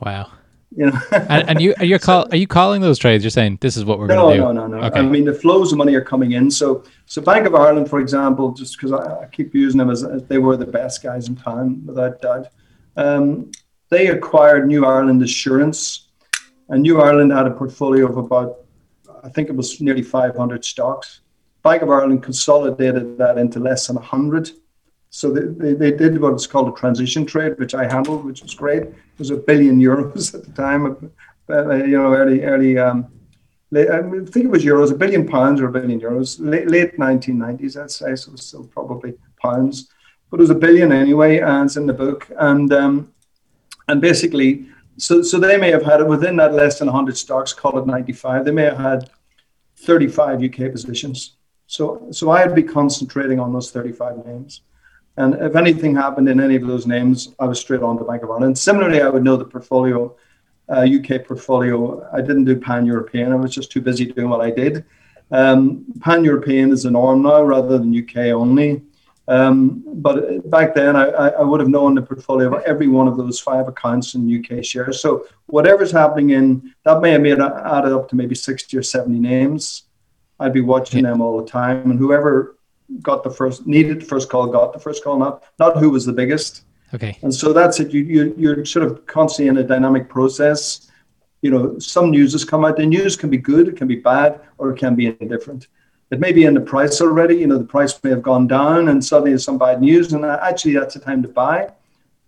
[0.00, 0.32] Wow.
[0.76, 3.22] You know, and, and, you are you call are you calling those trades?
[3.22, 4.52] You're saying this is what we're no, going to do.
[4.54, 4.86] No, no, no.
[4.86, 5.00] Okay.
[5.00, 6.50] I mean, the flows of money are coming in.
[6.50, 10.02] So, so Bank of Ireland, for example, just because I, I, keep using them as,
[10.02, 12.48] as, they were the best guys in town, without doubt.
[12.96, 13.50] Um,
[13.90, 16.08] they acquired New Ireland Assurance,
[16.68, 18.60] and New Ireland had a portfolio of about,
[19.22, 21.20] I think it was nearly 500 stocks.
[21.62, 24.52] Bank of Ireland consolidated that into less than 100.
[25.14, 28.54] So they, they, they did what's called a transition trade, which I handled, which was
[28.54, 28.84] great.
[28.84, 31.12] It was a billion euros at the time,
[31.50, 33.12] uh, you know, early, early, um,
[33.70, 36.96] late, I think it was euros, a billion pounds or a billion euros, late, late
[36.96, 38.16] 1990s, I'd say.
[38.16, 39.90] So it was still probably pounds,
[40.30, 42.26] but it was a billion anyway, and it's in the book.
[42.38, 43.12] And, um,
[43.88, 47.52] and basically, so, so they may have had it within that less than 100 stocks,
[47.52, 48.46] call it 95.
[48.46, 49.10] They may have had
[49.76, 51.36] 35 UK positions.
[51.66, 54.62] So, so I'd be concentrating on those 35 names.
[55.16, 58.22] And if anything happened in any of those names, I was straight on to Bank
[58.22, 58.58] of Ireland.
[58.58, 60.14] Similarly, I would know the portfolio
[60.68, 62.08] uh, UK portfolio.
[62.12, 63.32] I didn't do pan European.
[63.32, 64.84] I was just too busy doing what I did.
[65.30, 68.82] Um, pan European is the norm now rather than UK only.
[69.28, 73.16] Um, but back then, I, I, would have known the portfolio of every one of
[73.16, 75.00] those five accounts in UK shares.
[75.00, 79.20] So whatever's happening in that may have made added up to maybe 60 or 70
[79.20, 79.84] names.
[80.40, 81.10] I'd be watching yeah.
[81.10, 82.56] them all the time, and whoever
[83.00, 86.04] got the first needed the first call got the first call, not not who was
[86.04, 86.64] the biggest.
[86.94, 87.18] Okay.
[87.22, 87.92] And so that's it.
[87.92, 90.90] You, you you're sort of constantly in a dynamic process.
[91.40, 92.76] You know, some news has come out.
[92.76, 95.68] The news can be good, it can be bad, or it can be indifferent.
[96.10, 97.36] It may be in the price already.
[97.36, 100.24] You know, the price may have gone down, and suddenly there's some bad news, and
[100.24, 101.72] uh, actually that's the time to buy.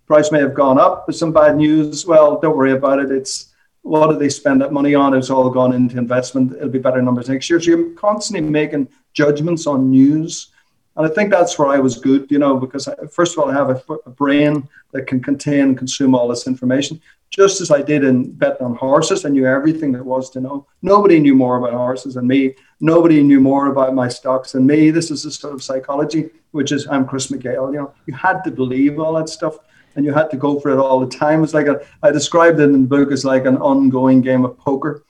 [0.07, 2.05] Price may have gone up, but some bad news.
[2.05, 3.11] Well, don't worry about it.
[3.11, 5.13] It's what do they spend that money on?
[5.13, 6.53] It's all gone into investment.
[6.53, 7.61] It'll be better numbers next year.
[7.61, 10.47] So you're constantly making judgments on news
[10.95, 13.49] and I think that's where I was good, you know, because I, first of all,
[13.49, 17.01] I have a, a, brain that can contain and consume all this information.
[17.29, 20.67] Just as I did in betting on horses, I knew everything there was to know.
[20.81, 22.55] Nobody knew more about horses than me.
[22.79, 24.89] Nobody knew more about my stocks than me.
[24.89, 27.73] This is a sort of psychology, which is I'm Chris McGale.
[27.73, 29.57] You know, you had to believe all that stuff,
[29.95, 31.43] and you had to go for it all the time.
[31.43, 34.57] It's like a, I described it in the book as like an ongoing game of
[34.57, 35.03] poker.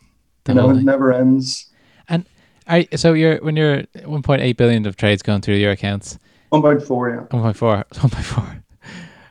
[0.47, 1.71] You know, it never ends.
[2.67, 6.17] Are, so you're when you're 1.8 billion of trades going through your accounts.
[6.51, 7.37] 1.4, yeah.
[7.37, 8.61] 1.4, 1.4.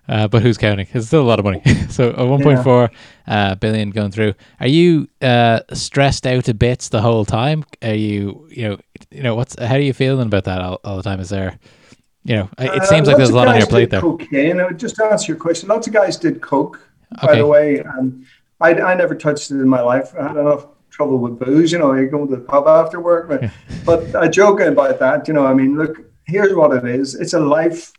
[0.07, 0.87] Uh, but who's counting?
[0.93, 1.63] It's still a lot of money.
[1.89, 2.91] so a 1.4
[3.27, 3.35] yeah.
[3.35, 4.35] uh, billion going through.
[4.61, 7.65] Are you uh, stressed out a bit the whole time?
[7.83, 8.79] Are you, you know,
[9.11, 11.21] you know, what's how are you feeling about that all, all the time?
[11.21, 11.59] Is there,
[12.23, 14.03] you know, it uh, seems like there's a lot on your plate there.
[14.03, 14.61] Cocaine.
[14.61, 15.71] I would just answer your question.
[15.71, 16.87] Lots of guys did coke,
[17.23, 18.27] by the way, and
[18.61, 20.15] I, I never touched it in my life.
[20.21, 21.73] I had enough trouble with booze.
[21.73, 23.29] You know, you go to the pub after work.
[23.29, 23.51] But,
[23.85, 25.27] but I joke about that.
[25.27, 27.15] You know, I mean, look, here's what it is.
[27.15, 27.93] It's a life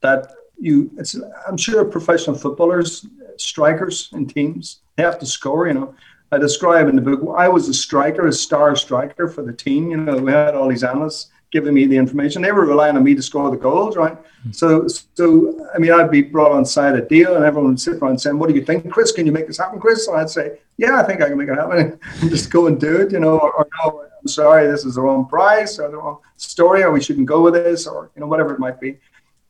[0.00, 0.90] that you.
[0.98, 1.16] It's.
[1.46, 5.68] I'm sure professional footballers, strikers and teams, they have to score.
[5.68, 5.94] You know,
[6.32, 7.20] I describe in the book.
[7.36, 9.90] I was a striker, a star striker for the team.
[9.90, 12.42] You know, we had all these analysts giving me the information.
[12.42, 14.16] They were relying on me to score the goals, right?
[14.46, 14.54] Mm.
[14.54, 17.94] So, so I mean, I'd be brought on side a deal, and everyone would sit
[17.94, 19.12] around saying, "What do you think, Chris?
[19.12, 21.48] Can you make this happen, Chris?" And I'd say, "Yeah, I think I can make
[21.48, 24.84] it happen." just go and do it, you know, or, or, no, I'm sorry, this
[24.84, 28.10] is the wrong price, or the wrong story, or we shouldn't go with this, or
[28.14, 28.98] you know, whatever it might be.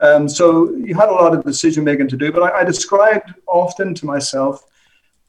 [0.00, 3.34] Um, so you had a lot of decision making to do, but I, I described
[3.46, 4.64] often to myself.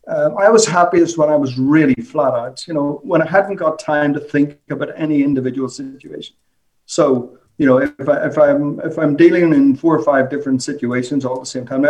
[0.07, 3.57] Um, I was happiest when I was really flat out, you know, when I hadn't
[3.57, 6.36] got time to think about any individual situation.
[6.91, 10.62] So, you know, if, I, if I'm if I'm dealing in four or five different
[10.62, 11.86] situations all at the same time.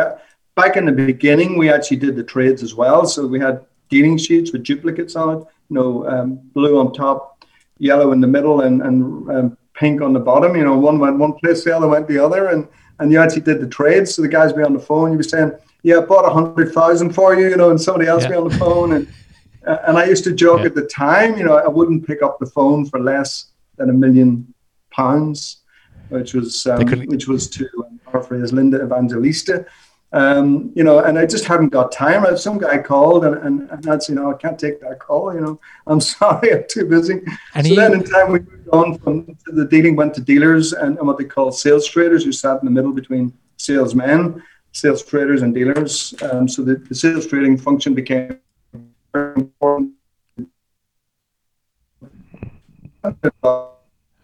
[0.55, 3.07] Back in the beginning, we actually did the trades as well.
[3.07, 5.39] So we had dealing sheets with duplicates on it.
[5.69, 7.43] You know, um, blue on top,
[7.79, 10.55] yellow in the middle, and and um, pink on the bottom.
[10.55, 12.67] You know, one went one place, the other went the other, and
[12.99, 14.13] and you actually did the trades.
[14.13, 15.11] So the guys be on the phone.
[15.11, 18.07] You be saying, "Yeah, I bought a hundred thousand for you," you know, and somebody
[18.07, 18.29] else yeah.
[18.29, 18.93] be on the phone.
[18.93, 19.07] And
[19.63, 20.67] and I used to joke yeah.
[20.67, 23.93] at the time, you know, I wouldn't pick up the phone for less than a
[23.93, 24.53] million
[24.91, 25.57] pounds,
[26.09, 29.65] which was um, which was to um, paraphrase Linda Evangelista.
[30.13, 32.25] Um, you know, and I just haven't got time.
[32.37, 35.33] Some guy called, and, and, and I'd say, no, I can't take that call.
[35.33, 37.21] You know, I'm sorry, I'm too busy.
[37.55, 40.73] And so he, then in time we moved on from the dealing, went to dealers
[40.73, 45.03] and, and what they call sales traders, who sat in the middle between salesmen, sales
[45.03, 46.13] traders, and dealers.
[46.23, 48.37] Um, so the, the sales trading function became
[49.13, 49.93] very important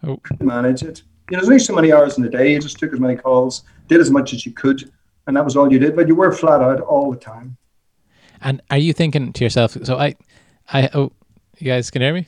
[0.08, 0.20] oh.
[0.40, 1.04] manage it.
[1.30, 2.54] You know, there's only so many hours in the day.
[2.54, 4.92] You just took as many calls, did as much as you could,
[5.28, 5.96] and that was all you did.
[5.96, 7.58] But you were flat out all the time.
[8.42, 9.78] And are you thinking to yourself?
[9.84, 10.16] So I,
[10.72, 11.12] I oh,
[11.58, 12.26] you guys can hear me?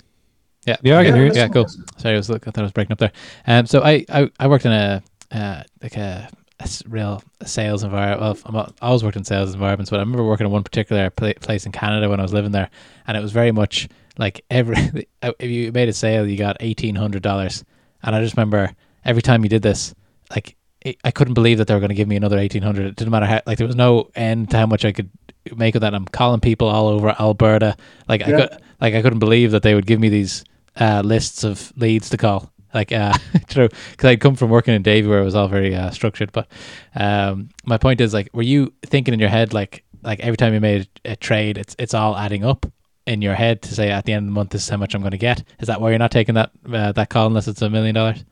[0.65, 1.39] Yeah, yeah, I can yeah, hear you.
[1.39, 1.67] Yeah, cool.
[1.97, 3.11] Sorry, I was look, I thought I was breaking up there.
[3.47, 8.43] Um, so I, I, I worked in a uh, like a, a real sales environment.
[8.51, 11.65] Well, i always worked in sales environments, but I remember working in one particular place
[11.65, 12.69] in Canada when I was living there,
[13.07, 13.87] and it was very much
[14.19, 14.75] like every
[15.23, 17.63] if you made a sale, you got eighteen hundred dollars
[18.03, 18.71] and I just remember
[19.05, 19.93] every time you did this,
[20.29, 22.86] like it, I couldn't believe that they were going to give me another eighteen hundred.
[22.86, 25.10] It didn't matter how, like there was no end to how much I could
[25.55, 25.93] make of that.
[25.93, 27.75] I'm calling people all over Alberta.
[28.08, 28.27] Like yeah.
[28.27, 30.43] I could, like I couldn't believe that they would give me these
[30.79, 32.51] uh, lists of leads to call.
[32.73, 33.13] Like, uh,
[33.47, 36.32] true, because I'd come from working in Davy where it was all very uh, structured.
[36.32, 36.47] But
[36.95, 40.53] um, my point is, like, were you thinking in your head, like, like every time
[40.53, 42.65] you made a trade, it's it's all adding up,
[43.10, 44.93] in your head to say at the end of the month this is how much
[44.93, 45.43] I'm going to get?
[45.60, 48.24] Is that why you're not taking that uh, that call unless it's a million dollars?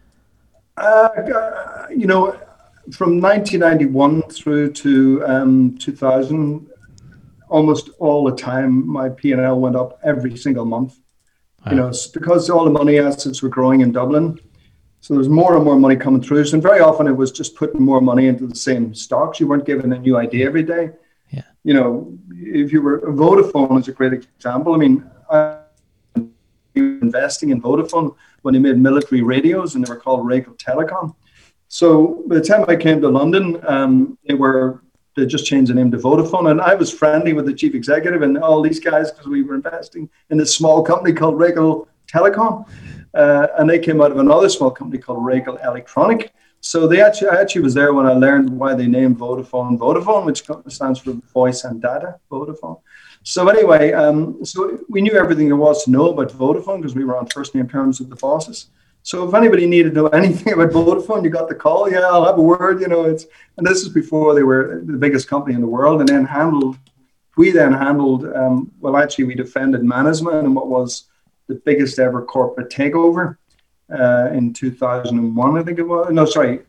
[0.78, 1.10] Uh,
[1.90, 2.40] you know,
[2.92, 6.70] from 1991 through to um, 2000,
[7.50, 11.00] almost all the time my P and L went up every single month.
[11.66, 11.72] Wow.
[11.72, 14.40] You know, because all the money assets were growing in Dublin.
[15.02, 16.46] So there's more and more money coming through.
[16.46, 19.40] So and very often it was just putting more money into the same stocks.
[19.40, 20.92] You weren't given a new idea every day.
[21.67, 24.73] You know, if you were Vodafone is a great example.
[24.73, 25.60] I mean, I
[26.75, 31.13] investing in Vodafone when they made military radios and they were called Racal Telecom.
[31.67, 34.82] So by the time I came to London, um, they were
[35.17, 38.21] they just changed the name to Vodafone, and I was friendly with the chief executive
[38.21, 42.65] and all these guys because we were investing in this small company called Racal Telecom,
[43.13, 46.32] uh, and they came out of another small company called Racal Electronic.
[46.67, 50.25] So they actually, I actually was there when I learned why they named Vodafone Vodafone,
[50.25, 52.82] which stands for voice and data, Vodafone.
[53.23, 57.06] So anyway, um, so we knew everything there was to know about Vodafone because we
[57.06, 58.67] were on first name terms with the bosses.
[59.01, 61.89] So if anybody needed to know anything about Vodafone, you got the call.
[61.89, 62.82] Yeah, I'll have a word.
[62.82, 66.01] You know, it's and this is before they were the biggest company in the world,
[66.01, 66.77] and then handled.
[67.38, 68.25] We then handled.
[68.36, 71.06] Um, well, actually, we defended Mannesmann what was
[71.47, 73.38] the biggest ever corporate takeover
[73.91, 76.12] uh, in 2001, I think it was.
[76.12, 76.62] No, sorry,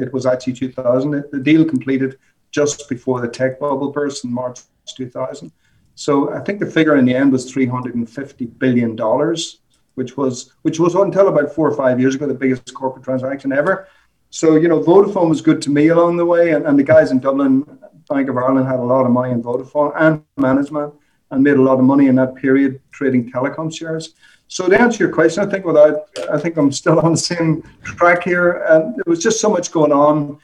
[0.00, 1.24] it was actually 2000.
[1.30, 2.18] The deal completed
[2.50, 4.60] just before the tech bubble burst in March
[4.96, 5.50] 2000.
[5.94, 9.60] So I think the figure in the end was 350 billion dollars,
[9.94, 13.52] which was which was until about four or five years ago the biggest corporate transaction
[13.52, 13.88] ever.
[14.30, 17.10] So you know, Vodafone was good to me along the way, and, and the guys
[17.10, 17.66] in Dublin,
[18.08, 20.94] Bank of Ireland, had a lot of money in Vodafone and Mannesmann,
[21.30, 24.14] and made a lot of money in that period trading telecom shares.
[24.52, 27.62] So to answer your question, I think without, I think I'm still on the same
[27.84, 28.62] track here.
[28.68, 30.38] And there was just so much going on.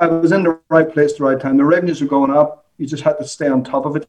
[0.00, 1.56] I was in the right place, the right time.
[1.56, 2.66] The revenues were going up.
[2.78, 4.08] You just had to stay on top of it.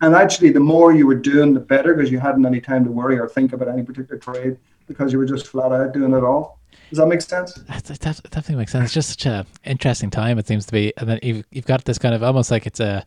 [0.00, 2.90] And actually, the more you were doing, the better because you hadn't any time to
[2.90, 4.56] worry or think about any particular trade
[4.88, 6.58] because you were just flat out doing it all.
[6.88, 7.52] Does that make sense?
[7.52, 8.86] That, that definitely makes sense.
[8.86, 10.94] It's just such an interesting time, it seems to be.
[10.96, 13.04] And then you've, you've got this kind of almost like it's a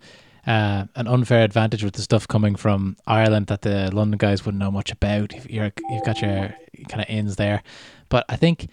[0.49, 4.59] uh, an unfair advantage with the stuff coming from Ireland that the London guys wouldn't
[4.59, 5.31] know much about.
[5.47, 6.55] You're, you've got your
[6.89, 7.61] kind of ins there,
[8.09, 8.67] but I think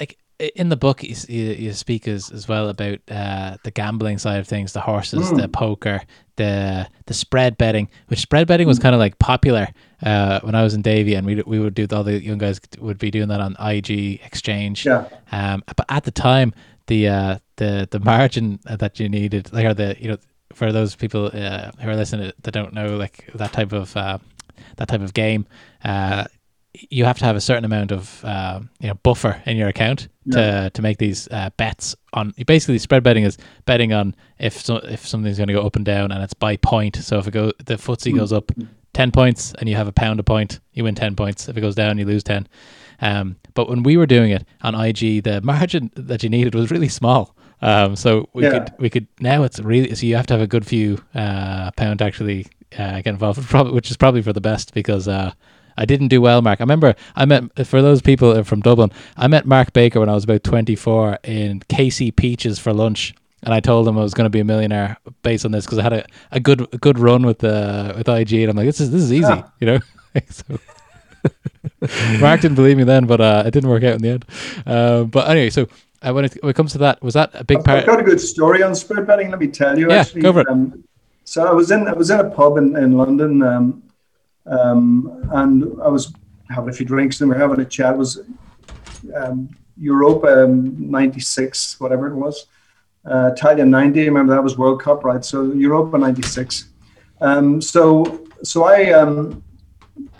[0.00, 0.18] like
[0.56, 4.48] in the book you, you speak as, as well about uh, the gambling side of
[4.48, 5.40] things, the horses, mm.
[5.40, 6.02] the poker,
[6.34, 7.88] the the spread betting.
[8.08, 9.68] Which spread betting was kind of like popular
[10.02, 12.60] uh, when I was in Davy, and we we would do all the young guys
[12.80, 14.84] would be doing that on IG Exchange.
[14.84, 15.08] Yeah.
[15.30, 16.52] Um, but at the time,
[16.88, 20.18] the uh, the the margin that you needed, like or the you know
[20.54, 24.18] for those people uh, who are listening that don't know like that type of uh,
[24.76, 25.46] that type of game,
[25.84, 26.24] uh,
[26.90, 30.08] you have to have a certain amount of uh, you know buffer in your account
[30.24, 30.64] yeah.
[30.64, 32.34] to to make these uh, bets on.
[32.46, 35.84] Basically, spread betting is betting on if so, if something's going to go up and
[35.84, 36.96] down, and it's by point.
[36.96, 38.16] So if it go the FTSE mm.
[38.16, 38.52] goes up
[38.92, 41.48] ten points and you have a pound a point, you win ten points.
[41.48, 42.48] If it goes down, you lose ten.
[43.00, 46.70] Um, but when we were doing it on IG, the margin that you needed was
[46.70, 47.35] really small.
[47.62, 48.50] Um, so we yeah.
[48.50, 51.70] could we could now it's really so you have to have a good few uh,
[51.72, 52.46] pound actually
[52.78, 55.32] uh, get involved, which is probably for the best because uh,
[55.78, 56.60] I didn't do well, Mark.
[56.60, 58.92] I remember I met for those people from Dublin.
[59.16, 63.14] I met Mark Baker when I was about twenty four in KC Peaches for lunch.
[63.42, 65.78] And I told him I was going to be a millionaire based on this because
[65.78, 68.66] I had a, a good a good run with the with IG, and I'm like,
[68.66, 69.42] this is this is easy, yeah.
[69.60, 69.78] you know.
[70.30, 70.58] so,
[72.20, 74.24] Mark didn't believe me then, but uh, it didn't work out in the end.
[74.66, 75.68] Uh, but anyway, so
[76.02, 77.80] uh, when, it, when it comes to that, was that a big part?
[77.80, 79.30] I've got a good story on spread betting.
[79.30, 79.88] Let me tell you.
[79.88, 80.22] Yeah, actually.
[80.22, 80.48] go for it.
[80.48, 80.84] Um,
[81.24, 83.82] so I was in I was in a pub in, in London, um,
[84.46, 86.12] um, and I was
[86.50, 87.94] having a few drinks, and we were having a chat.
[87.94, 88.20] It was
[89.14, 92.46] um, Europa '96, whatever it was,
[93.04, 94.04] uh, Italia '90.
[94.04, 95.24] Remember that was World Cup, right?
[95.24, 96.68] So Europa '96.
[97.20, 99.42] Um, so so I um,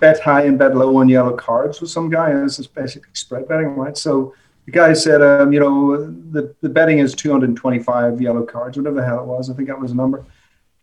[0.01, 2.31] bet high and bet low on yellow cards with some guy.
[2.31, 3.97] And this is basically spread betting, right?
[3.97, 4.35] So
[4.67, 9.05] the guy said, um, you know, the, the betting is 225 yellow cards, whatever the
[9.05, 9.49] hell it was.
[9.49, 10.25] I think that was the number.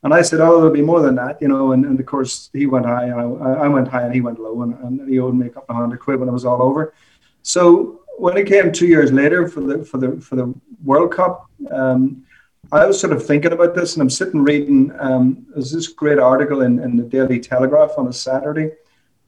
[0.04, 1.74] And I said, oh, there'll be more than that, you know.
[1.74, 4.40] And, and of course, he went high, and I, I went high, and he went
[4.40, 6.62] low, and, and he owed me a couple of hundred quid when it was all
[6.62, 6.94] over.
[7.42, 11.50] So when it came two years later for the for the for the World Cup,
[11.72, 12.26] um,
[12.72, 14.92] I was sort of thinking about this, and I'm sitting reading.
[15.00, 18.72] Um, there's this great article in, in the Daily Telegraph on a Saturday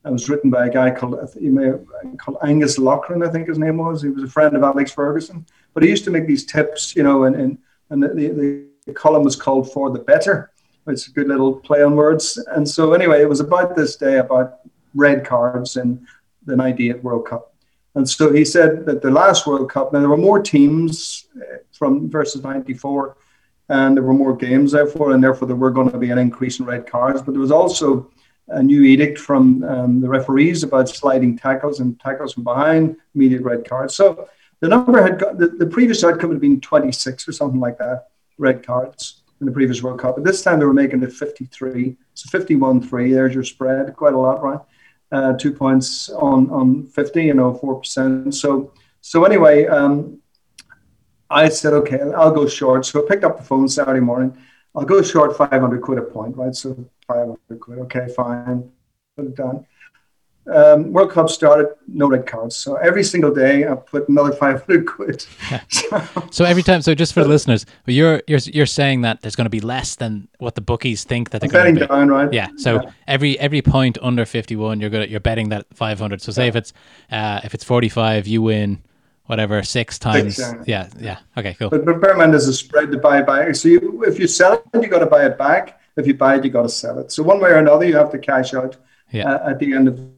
[0.06, 1.72] it was written by a guy called may
[2.18, 4.04] called Angus Loughran, I think his name was.
[4.04, 7.04] He was a friend of Alex Ferguson, but he used to make these tips, you
[7.04, 7.58] know, and and,
[7.89, 10.52] and the, the, the column was called "For the Better."
[10.88, 12.38] It's a good little play on words.
[12.52, 14.60] And so anyway, it was about this day about
[14.94, 16.06] red cards in
[16.46, 17.56] the '98 World Cup.
[17.96, 21.58] And so he said that the last World Cup, now there were more teams eh,
[21.71, 23.17] from versus '94,
[23.69, 26.60] and there were more games therefore, and therefore there were going to be an increase
[26.60, 27.23] in red cards.
[27.23, 28.12] But there was also
[28.50, 33.41] a new edict from um, the referees about sliding tackles and tackles from behind, immediate
[33.41, 33.96] red cards.
[33.96, 34.29] So
[34.60, 38.10] the number had got the, the previous outcome had been 26 or something like that,
[38.37, 40.15] red cards in the previous World Cup.
[40.15, 41.98] But this time they were making it 53.
[42.13, 44.60] So 51 3, there's your spread, quite a lot, right?
[45.12, 48.33] Uh, two points on, on 50, you know, 4%.
[48.33, 48.71] So,
[49.02, 50.19] so anyway, um,
[51.29, 52.85] I said, okay, I'll go short.
[52.85, 54.37] So I picked up the phone Saturday morning
[54.76, 56.56] I'll go short 500 quid a point, right?
[56.56, 56.73] So
[57.08, 57.80] 500 quid.
[57.80, 58.69] Okay, fine.
[59.15, 59.65] Put it down.
[60.54, 62.56] Um, World Cup started, no red cards.
[62.56, 65.26] So every single day, I put another 500 quid.
[66.32, 69.46] so every time, so just for the listeners, you're you're you're saying that there's going
[69.46, 71.88] to be less than what the bookies think that they're going to be.
[71.88, 72.32] down, right?
[72.32, 72.50] Yeah.
[72.58, 72.92] So yeah.
[73.08, 75.10] every every point under 51, you're good.
[75.10, 76.21] You're betting that 500.
[76.21, 76.50] So say yeah.
[76.50, 76.73] if it's
[77.12, 78.84] uh, if it's 45, you win
[79.28, 80.38] whatever six times.
[80.38, 80.90] Six, yeah.
[80.98, 81.40] yeah, yeah.
[81.40, 81.69] Okay, cool.
[81.69, 83.56] But, but bear in mind, there's a spread to buy back.
[83.56, 85.82] So you, if you sell it, you got to buy it back.
[85.98, 87.12] If you buy it, you got to sell it.
[87.12, 88.78] So one way or another, you have to cash out
[89.12, 89.32] yeah.
[89.32, 90.10] uh, at the end of the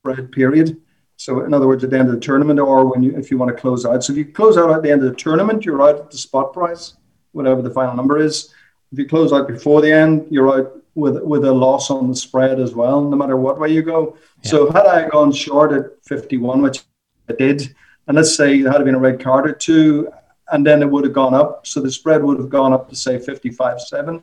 [0.00, 0.80] spread period.
[1.16, 3.36] So in other words, at the end of the tournament, or when you if you
[3.36, 4.02] want to close out.
[4.02, 6.16] So if you close out at the end of the tournament, you're out at the
[6.16, 6.94] spot price,
[7.32, 8.52] whatever the final number is.
[8.90, 12.16] If you close out before the end, you're out with with a loss on the
[12.16, 14.16] spread as well, no matter what way you go.
[14.42, 14.50] Yeah.
[14.50, 16.80] So had I gone short at 51, which
[17.28, 17.74] I did,
[18.10, 20.12] and let's say there had been a red card or two,
[20.50, 21.64] and then it would have gone up.
[21.64, 24.20] So the spread would have gone up to say 55 7,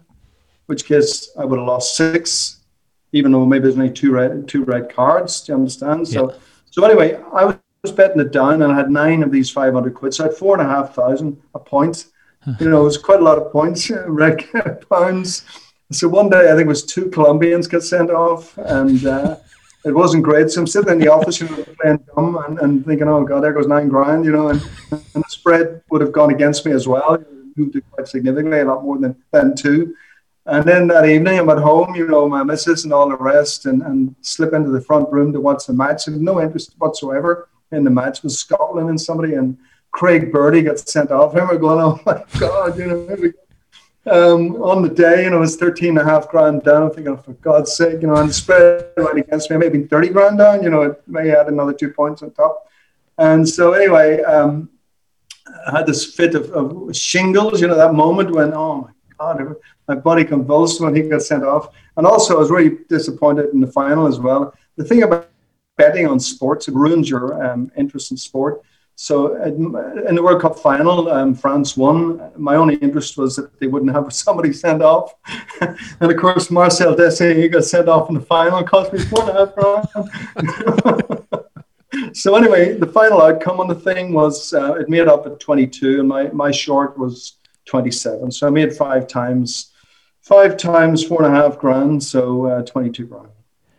[0.65, 2.59] which case I would have lost six,
[3.13, 5.39] even though maybe there's only two red, two red cards.
[5.39, 6.09] Do you understand?
[6.09, 6.13] Yeah.
[6.15, 6.35] So,
[6.69, 7.45] so anyway, I
[7.81, 10.13] was betting it down and I had nine of these 500 quid.
[10.13, 12.07] So I had four and a half thousand a point.
[12.59, 14.43] you know, it was quite a lot of points, red
[14.89, 15.45] pounds.
[15.93, 19.05] So one day I think it was two Colombians got sent off and.
[19.05, 19.37] Uh,
[19.87, 20.49] it wasn't great.
[20.49, 23.41] So I'm sitting in the office, you know, playing dumb and, and thinking, oh God,
[23.41, 24.61] there goes nine grand, you know, and,
[24.91, 27.23] and the spread would have gone against me as well.
[27.55, 29.95] Moved it quite significantly, a lot more than, than two.
[30.45, 33.65] And then that evening, I'm at home, you know, my missus and all the rest,
[33.65, 36.07] and, and slip into the front room to watch the match.
[36.07, 38.23] And no interest whatsoever in the match.
[38.23, 39.57] with Scotland and somebody, and
[39.91, 41.35] Craig Burley got sent off.
[41.35, 43.31] And we're going, oh my God, you know,
[44.07, 46.83] um, on the day, you know, it was 13 and a half grand down.
[46.83, 49.83] I'm thinking, oh, for God's sake, you know, and the spread right against me, maybe
[49.83, 52.67] 30 grand down, you know, it may add another two points on top.
[53.17, 54.69] And so, anyway, um,
[55.67, 59.55] I had this fit of, of, shingles, you know, that moment when, oh my God,
[59.87, 61.73] my body convulsed when he got sent off.
[61.95, 64.53] And also, I was really disappointed in the final as well.
[64.75, 65.29] The thing about
[65.77, 68.61] betting on sports, it ruins your um, interest in sport.
[68.99, 72.31] So in the World Cup final, um, France won.
[72.35, 75.13] My only interest was that they wouldn't have somebody sent off.
[75.61, 79.21] and of course, Marcel Desailly got sent off in the final, and cost me four
[79.21, 79.93] and a half
[82.13, 85.99] so anyway, the final outcome on the thing was uh, it made up at 22,
[85.99, 88.31] and my, my short was 27.
[88.31, 89.73] So I made five times,
[90.21, 93.29] five times four and a half grand, so uh, 22 grand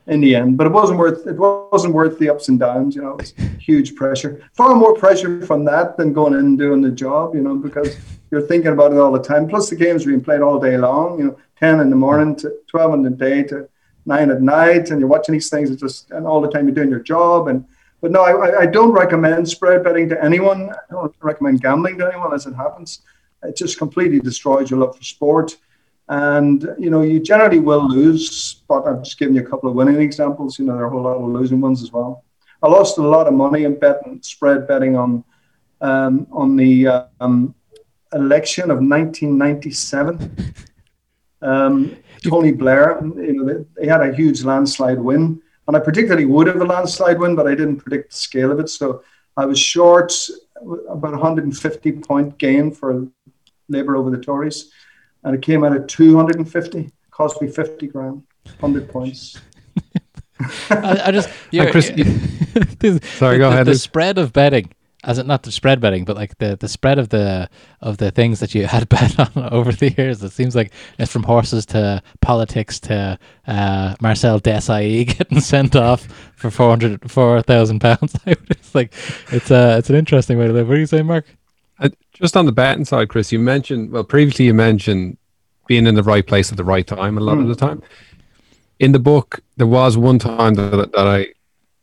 [0.08, 0.56] in the end.
[0.56, 2.96] But it wasn't worth it wasn't worth the ups and downs.
[2.96, 4.42] You know, it was huge pressure.
[4.54, 7.34] Far more pressure from that than going in and doing the job.
[7.34, 7.96] You know, because
[8.30, 9.48] you're thinking about it all the time.
[9.48, 11.18] Plus the games are being played all day long.
[11.18, 13.68] You know, ten in the morning to twelve in the day to
[14.06, 15.70] nine at night, and you're watching these things.
[15.70, 17.48] It's just and all the time you're doing your job.
[17.48, 17.64] And
[18.00, 20.70] but no, I, I don't recommend spread betting to anyone.
[20.70, 23.02] I don't recommend gambling to anyone as it happens.
[23.42, 25.56] It just completely destroys your love for sport
[26.08, 29.74] and, you know, you generally will lose, but I'm just giving you a couple of
[29.74, 30.58] winning examples.
[30.58, 32.24] You know, there are a whole lot of losing ones as well.
[32.62, 35.22] I lost a lot of money in betting, spread betting on
[35.80, 37.54] um, on the um,
[38.12, 40.54] election of 1997.
[41.40, 46.18] Um, Tony Blair, you know, they, they, had a huge landslide win, and I predicted
[46.18, 48.68] he would have a landslide win, but I didn't predict the scale of it.
[48.70, 49.04] So
[49.36, 50.12] I was short
[50.88, 53.06] about 150 point gain for
[53.68, 54.72] Labour over the Tories
[55.28, 58.22] and it came out at 250 cost me 50 grand
[58.60, 59.38] 100 points.
[60.70, 61.88] I, I, just yeah, Chris,
[63.18, 63.66] sorry go the, ahead.
[63.66, 64.72] the spread of betting
[65.04, 67.48] as it not the spread betting but like the the spread of the
[67.80, 70.22] of the things that you had bet on over the years.
[70.22, 76.06] It seems like it's from horses to politics to uh, Marcel Desailly getting sent off
[76.36, 78.16] for 400 4000 pounds.
[78.26, 78.94] It's like
[79.30, 80.68] it's uh it's an interesting way to live.
[80.68, 81.26] What do you say Mark
[82.20, 85.16] just on the betting side, Chris, you mentioned well previously you mentioned
[85.66, 87.42] being in the right place at the right time a lot mm.
[87.42, 87.68] of the hmm.
[87.68, 87.82] time.
[88.78, 91.28] In the book, there was one time that, that I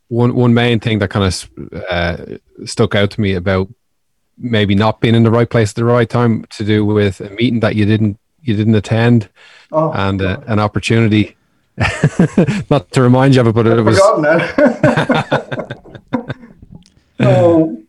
[0.08, 1.50] one one main thing that kind of
[1.90, 3.70] uh, stuck out to me about
[4.38, 7.30] maybe not being in the right place at the right time to do with a
[7.32, 9.30] meeting that you didn't you didn't attend
[9.72, 11.36] oh, and uh, an opportunity
[12.70, 14.00] not to remind you of it but it was
[17.20, 17.85] oh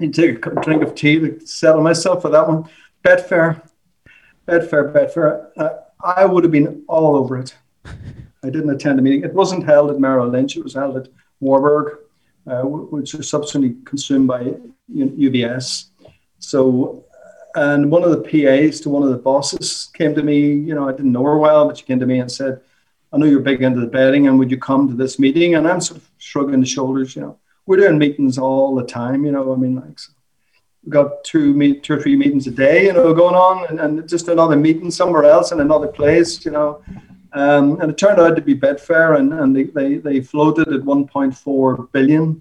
[0.00, 2.68] and take a drink of tea to settle myself for that one.
[3.04, 3.62] Betfair,
[4.48, 5.50] Betfair, Betfair.
[5.56, 5.70] Uh,
[6.02, 7.54] I would have been all over it.
[8.44, 9.24] I didn't attend the meeting.
[9.24, 10.56] It wasn't held at Merrill Lynch.
[10.56, 11.08] It was held at
[11.40, 11.98] Warburg,
[12.46, 14.54] uh, which was subsequently consumed by
[14.94, 15.86] UBS.
[16.38, 17.04] So,
[17.54, 20.52] and one of the PAs to one of the bosses came to me.
[20.52, 22.60] You know, I didn't know her well, but she came to me and said,
[23.12, 25.66] "I know you're big into the betting, and would you come to this meeting?" And
[25.66, 27.16] I'm sort of shrugging the shoulders.
[27.16, 29.52] You know, we're doing meetings all the time, you know.
[29.52, 30.12] I mean, like, so,
[30.82, 33.80] we've got two meet two or three meetings a day, you know, going on, and,
[33.80, 36.82] and just another meeting somewhere else in another place, you know.
[37.32, 40.82] Um, and it turned out to be Betfair, and, and they, they, they floated at
[40.82, 42.40] 1.4 billion.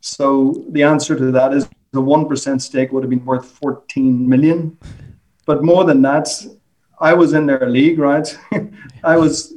[0.00, 4.78] So the answer to that is the 1% stake would have been worth 14 million.
[5.44, 6.28] But more than that,
[7.00, 8.38] I was in their league, right?
[9.04, 9.52] I was,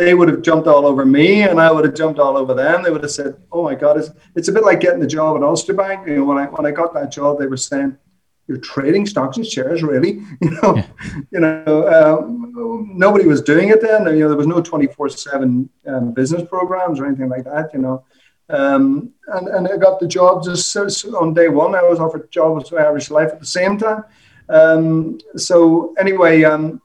[0.00, 2.82] they would have jumped all over me and I would have jumped all over them.
[2.82, 5.36] They would have said, oh my God, it's, it's a bit like getting the job
[5.36, 6.08] at Ulster Bank.
[6.08, 7.98] You know, when I, when I got that job, they were saying,
[8.46, 10.22] you're trading stocks and shares, really?
[10.40, 10.86] You know, yeah.
[11.30, 14.06] you know, um, nobody was doing it then.
[14.06, 17.80] You know, there was no 24 seven um, business programs or anything like that, you
[17.80, 18.02] know.
[18.48, 21.74] Um, and, and I got the job just on day one.
[21.74, 24.04] I was offered jobs job with Irish Life at the same time.
[24.48, 26.80] Um, so anyway, um,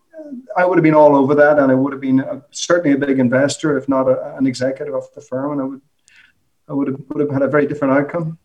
[0.57, 2.97] I would have been all over that, and I would have been a, certainly a
[2.97, 5.81] big investor, if not a, an executive of the firm, and I would,
[6.69, 8.37] I would have would have had a very different outcome.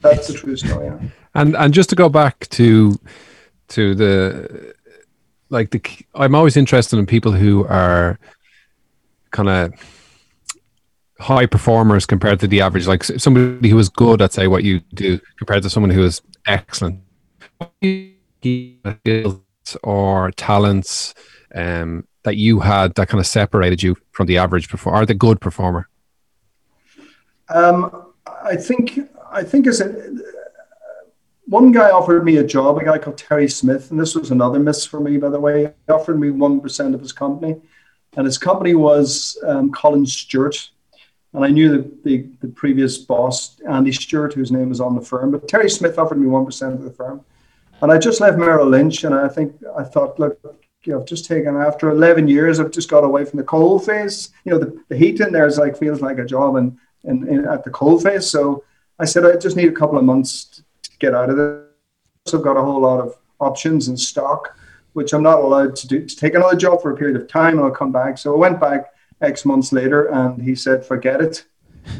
[0.00, 0.86] That's the true story.
[0.86, 0.98] Yeah.
[1.34, 2.98] And and just to go back to
[3.68, 4.74] to the
[5.48, 5.80] like the
[6.14, 8.18] I'm always interested in people who are
[9.30, 9.72] kind of
[11.18, 14.80] high performers compared to the average like somebody who is good at say what you
[14.92, 17.00] do compared to someone who is excellent
[19.82, 21.14] or talents
[21.54, 25.14] um, that you had that kind of separated you from the average performer or the
[25.14, 25.88] good performer?
[27.48, 28.12] Um,
[28.44, 28.98] I think
[29.30, 30.16] I think as a,
[31.46, 34.58] one guy offered me a job, a guy called Terry Smith, and this was another
[34.58, 35.72] miss for me, by the way.
[35.86, 37.60] He offered me one percent of his company,
[38.16, 40.70] and his company was um, Collins Stewart.
[41.34, 45.00] And I knew the, the, the previous boss, Andy Stewart, whose name was on the
[45.00, 47.24] firm, but Terry Smith offered me 1% of the firm.
[47.82, 50.38] And I just left Merrill Lynch, and I think I thought, look,
[50.84, 53.78] you know, I've just taken after 11 years, I've just got away from the coal
[53.78, 54.30] face.
[54.44, 57.28] You know, the, the heat in there is like feels like a job in, in,
[57.28, 58.26] in at the coal face.
[58.26, 58.64] So
[58.98, 60.62] I said, I just need a couple of months to,
[60.98, 61.66] get out of it.
[62.26, 64.56] So I've got a whole lot of options and stock,
[64.92, 67.58] which I'm not allowed to do to take another job for a period of time.
[67.58, 68.18] And I'll come back.
[68.18, 71.44] So I went back X months later, and he said, forget it.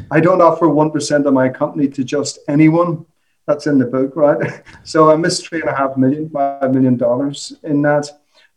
[0.09, 3.05] I don't offer one percent of my company to just anyone
[3.47, 4.61] that's in the book, right?
[4.83, 8.09] So I missed three and a half million, five million dollars in that.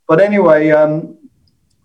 [0.09, 1.19] But anyway, um,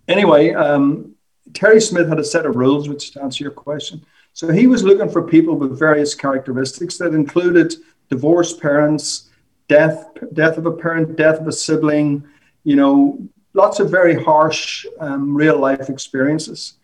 [0.08, 1.14] anyway, um,
[1.54, 4.04] Terry Smith had a set of rules, which to answer your question.
[4.32, 7.74] So he was looking for people with various characteristics that included
[8.08, 9.30] divorced parents,
[9.68, 12.24] death, death of a parent, death of a sibling,
[12.64, 13.18] you know,
[13.54, 16.74] lots of very harsh um, real life experiences.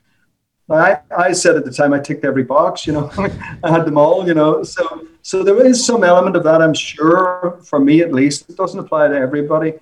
[0.70, 3.10] I, I said at the time I ticked every box, you know,
[3.64, 4.62] I had them all, you know.
[4.62, 8.48] So so there is some element of that, I'm sure, for me at least.
[8.48, 9.74] It doesn't apply to everybody,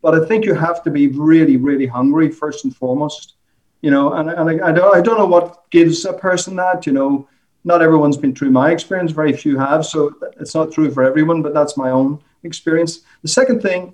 [0.00, 3.34] but I think you have to be really, really hungry first and foremost,
[3.82, 4.14] you know.
[4.14, 7.28] And, and I, I don't I don't know what gives a person that, you know.
[7.62, 9.12] Not everyone's been through my experience.
[9.12, 11.42] Very few have, so it's not true for everyone.
[11.42, 13.00] But that's my own experience.
[13.20, 13.92] The second thing,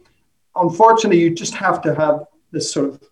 [0.55, 3.03] unfortunately, you just have to have this sort of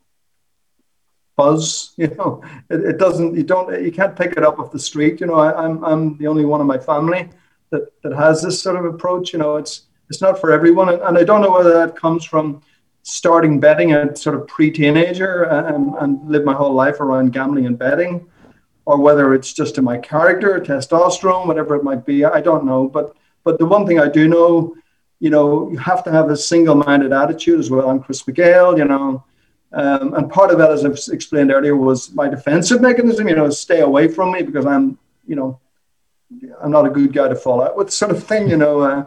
[1.35, 1.91] buzz.
[1.97, 3.35] You know, it, it, doesn't.
[3.35, 3.83] You don't.
[3.85, 5.21] You can't pick it up off the street.
[5.21, 7.29] You know, I, I'm, I'm the only one in my family
[7.71, 9.33] that that has this sort of approach.
[9.33, 12.63] You know, it's it's not for everyone, and, I don't know whether that comes from
[13.03, 17.79] starting betting at sort of pre-teenager and, and live my whole life around gambling and
[17.79, 18.29] betting,
[18.85, 22.25] or whether it's just in my character, testosterone, whatever it might be.
[22.25, 24.75] I don't know, but but the one thing I do know,
[25.21, 27.89] you know, you have to have a single-minded attitude as well.
[27.89, 29.25] I'm Chris McGale, you know.
[29.73, 33.29] Um, and part of that, as I've explained earlier, was my defensive mechanism.
[33.29, 35.61] You know, stay away from me because I'm, you know,
[36.63, 38.49] I'm not a good guy to fall out with, sort of thing.
[38.49, 38.81] You know.
[38.81, 39.05] Uh,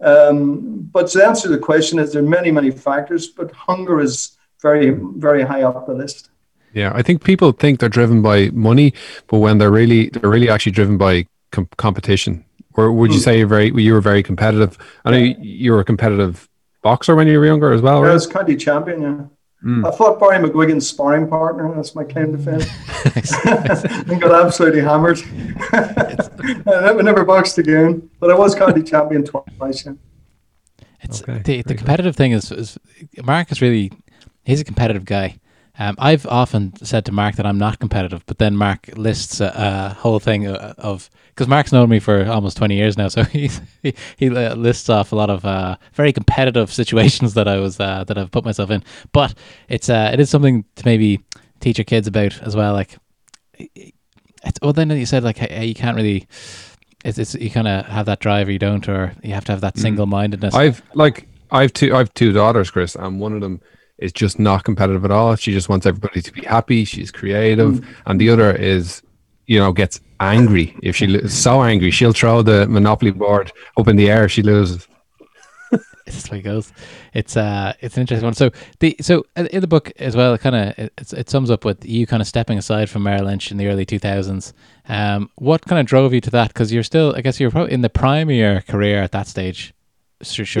[0.00, 4.36] um, but to answer the question, is there are many, many factors, but hunger is
[4.60, 6.30] very, very high up the list.
[6.72, 8.92] Yeah, I think people think they're driven by money,
[9.28, 12.44] but when they're really, they're really actually driven by com- competition.
[12.74, 13.24] Or would you mm.
[13.24, 14.76] say you're very, you were very competitive?
[15.04, 16.48] I know you were a competitive
[16.82, 18.10] boxer when you were younger as well, right?
[18.10, 19.02] I was county champion.
[19.02, 19.24] Yeah.
[19.64, 19.90] Mm.
[19.90, 21.74] I fought Barry McGuigan's sparring partner.
[21.74, 22.60] That's my claim to fame.
[24.10, 25.18] and got absolutely hammered.
[25.72, 29.86] I never, never boxed again, but I was county champion twice.
[29.86, 29.92] Yeah.
[31.00, 31.40] It's okay.
[31.44, 32.78] the, the competitive thing is, is
[33.22, 33.90] Mark is really
[34.44, 35.38] he's a competitive guy.
[35.78, 39.52] Um, I've often said to Mark that I'm not competitive, but then Mark lists a,
[39.56, 43.22] a whole thing uh, of because Mark's known me for almost 20 years now, so
[43.24, 43.50] he
[44.16, 48.04] he uh, lists off a lot of uh, very competitive situations that I was uh,
[48.04, 48.84] that I've put myself in.
[49.12, 49.34] But
[49.68, 51.24] it's uh, it is something to maybe
[51.58, 52.72] teach your kids about as well.
[52.72, 52.96] Like,
[53.58, 56.28] it's, well, then you said like hey, you can't really.
[57.04, 59.52] It's, it's you kind of have that drive or you don't, or you have to
[59.52, 59.80] have that mm.
[59.80, 60.54] single mindedness.
[60.54, 63.60] I've like I've two I've two daughters, Chris, and one of them
[63.98, 65.36] is just not competitive at all.
[65.36, 66.84] She just wants everybody to be happy.
[66.84, 67.86] She's creative, mm.
[68.06, 69.02] and the other is,
[69.46, 73.88] you know, gets angry if she is so angry she'll throw the monopoly board up
[73.88, 74.28] in the air.
[74.28, 74.88] She loses.
[76.06, 76.72] it's just the way it goes.
[77.12, 78.34] It's uh, it's an interesting one.
[78.34, 81.84] So the so in the book as well, kind of it, it sums up with
[81.84, 84.52] you kind of stepping aside from Merrill Lynch in the early two thousands.
[84.88, 86.48] Um, what kind of drove you to that?
[86.48, 89.26] Because you're still, I guess, you're probably in the prime of your career at that
[89.26, 89.73] stage.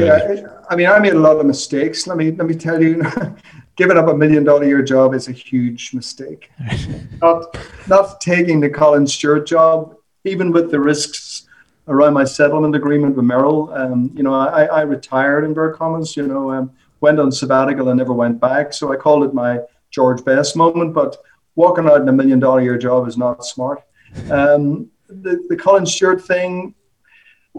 [0.06, 2.06] Yeah, I mean, I made a lot of mistakes.
[2.06, 3.02] Let me let me tell you,
[3.76, 6.50] giving up a million dollar year job is a huge mistake.
[7.22, 7.56] not
[7.88, 11.46] not taking the Collins Stewart job, even with the risks
[11.88, 13.72] around my settlement agreement with Merrill.
[13.74, 17.88] Um, you know, I, I retired in Bird Commas, you know, um, went on sabbatical
[17.88, 18.72] and never went back.
[18.72, 20.94] So I called it my George Best moment.
[20.94, 21.16] But
[21.54, 23.82] walking out in a million dollar year job is not smart.
[24.30, 26.74] Um, the, the Collins Stewart thing,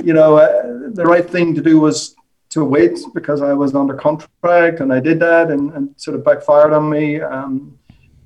[0.03, 2.15] you know, uh, the right thing to do was
[2.49, 6.23] to wait because I was under contract and I did that and, and sort of
[6.23, 7.21] backfired on me.
[7.21, 7.77] Um,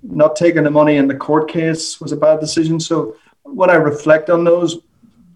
[0.04, 2.80] not taking the money in the court case was a bad decision.
[2.80, 4.80] So when I reflect on those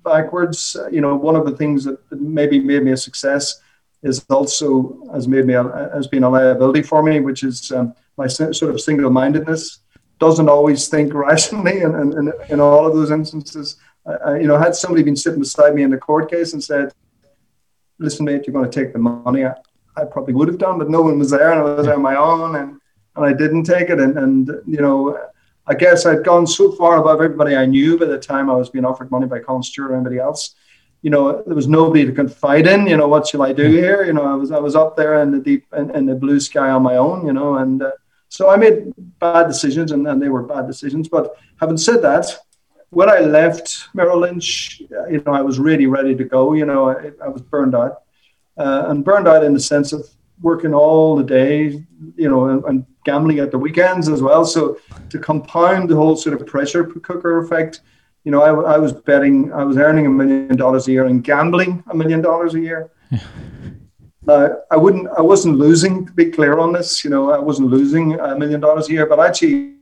[0.04, 3.62] backwards, uh, you know, one of the things that maybe made me a success
[4.04, 5.64] is also has made me a,
[5.94, 9.80] has been a liability for me, which is um, my sort of single-mindedness.
[10.20, 14.58] Doesn't always think rationally, and in, in, in, all of those instances, I, you know,
[14.58, 16.94] had somebody been sitting beside me in the court case and said,
[18.00, 19.54] "Listen, mate, you're going to take the money," I,
[19.96, 22.16] I probably would have done, but no one was there, and I was on my
[22.16, 22.80] own, and
[23.16, 25.18] and I didn't take it, and and you know
[25.66, 28.70] I guess I'd gone so far above everybody I knew by the time I was
[28.70, 30.56] being offered money by Collins Stewart or anybody else.
[31.02, 32.88] You know, there was nobody to confide in.
[32.88, 34.06] You know, what shall I do here?
[34.06, 36.40] You know, I was I was up there in the deep in, in the blue
[36.40, 37.26] sky on my own.
[37.26, 37.92] You know, and uh,
[38.30, 41.08] so I made bad decisions, and, and they were bad decisions.
[41.08, 42.38] But having said that,
[42.94, 46.54] when I left Merrill Lynch, you know, I was really ready to go.
[46.54, 48.04] You know, I, I was burned out,
[48.58, 50.08] uh, and burned out in the sense of
[50.42, 51.84] working all the day,
[52.16, 54.46] you know, and, and, gambling at the weekends as well.
[54.46, 54.78] So
[55.10, 57.82] to compound the whole sort of pressure cooker effect,
[58.24, 61.22] you know, I, I was betting, I was earning a million dollars a year and
[61.22, 62.92] gambling a million dollars a year.
[64.26, 66.06] Uh, I wouldn't, I wasn't losing.
[66.06, 69.06] To be clear on this, you know, I wasn't losing a million dollars a year,
[69.06, 69.74] but actually,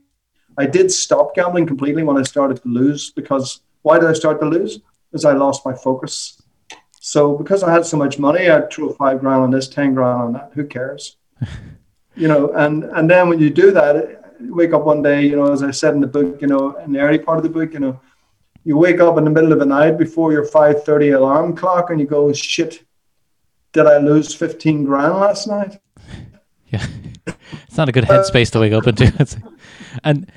[0.58, 3.10] I did stop gambling completely when I started to lose.
[3.10, 4.80] Because why did I start to lose?
[5.10, 6.40] Because I lost my focus.
[7.00, 10.22] So because I had so much money, I'd throw five grand on this, ten grand
[10.22, 10.52] on that.
[10.54, 11.16] Who cares?
[12.14, 15.36] you know, and and then when you do that, you wake up one day, you
[15.36, 17.50] know, as I said in the book, you know, in the early part of the
[17.50, 18.00] book, you know,
[18.64, 21.90] you wake up in the middle of the night before your five thirty alarm clock,
[21.90, 22.84] and you go, shit,
[23.72, 25.80] did I lose fifteen grand last night?
[26.68, 26.86] Yeah,
[27.66, 29.12] it's not a good headspace to wake up into.
[30.04, 30.32] and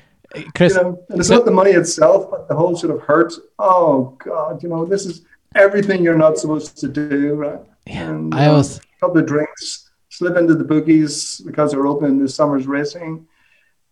[0.54, 3.32] Chris, you know, it's so, not the money itself, but the whole sort of hurt.
[3.58, 5.22] Oh God, you know, this is
[5.54, 7.60] everything you're not supposed to do, right?
[7.86, 11.86] Yeah, and, I um, was a couple of drinks, slip into the boogies because they're
[11.86, 13.26] open this summer's racing.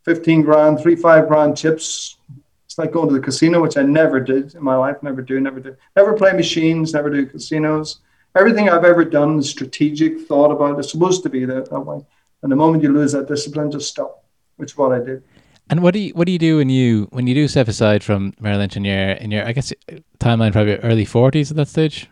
[0.04, 2.18] 15 grand, three, five grand chips.
[2.66, 5.40] It's like going to the casino, which I never did in my life, never do,
[5.40, 5.76] never do.
[5.96, 8.00] Never play machines, never do casinos.
[8.36, 10.78] Everything I've ever done is strategic, thought about.
[10.78, 12.04] It's supposed to be that, that way.
[12.42, 14.24] And the moment you lose that discipline, just stop,
[14.56, 15.22] which is what I did.
[15.70, 18.04] And what do you what do you do when you when you do step aside
[18.04, 19.72] from Merrill Lynch in your in your I guess
[20.18, 22.08] timeline probably early forties at that stage?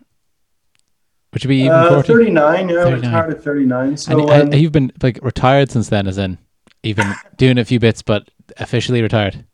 [1.32, 3.00] Which would be even uh, 39, yeah, 39.
[3.00, 3.96] retired at 39.
[3.96, 6.36] So, and um, you've been like retired since then, as in
[6.82, 9.44] even doing a few bits, but officially retired.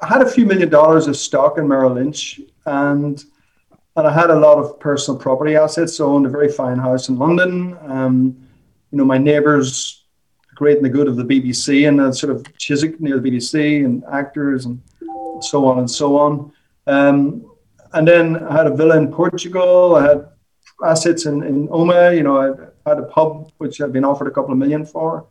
[0.00, 3.22] I had a few million dollars of stock in Merrill Lynch, and
[3.96, 5.96] and I had a lot of personal property assets.
[5.96, 7.76] So I owned a very fine house in London.
[7.82, 8.36] Um,
[8.90, 10.03] you know, my neighbors
[10.54, 13.84] great and the good of the BBC and the sort of Chiswick near the BBC
[13.84, 14.80] and actors and
[15.40, 16.52] so on and so on.
[16.86, 17.50] Um,
[17.92, 19.96] and then I had a villa in Portugal.
[19.96, 20.28] I had
[20.84, 22.16] assets in, in Omagh.
[22.16, 25.26] You know, I had a pub which I'd been offered a couple of million for.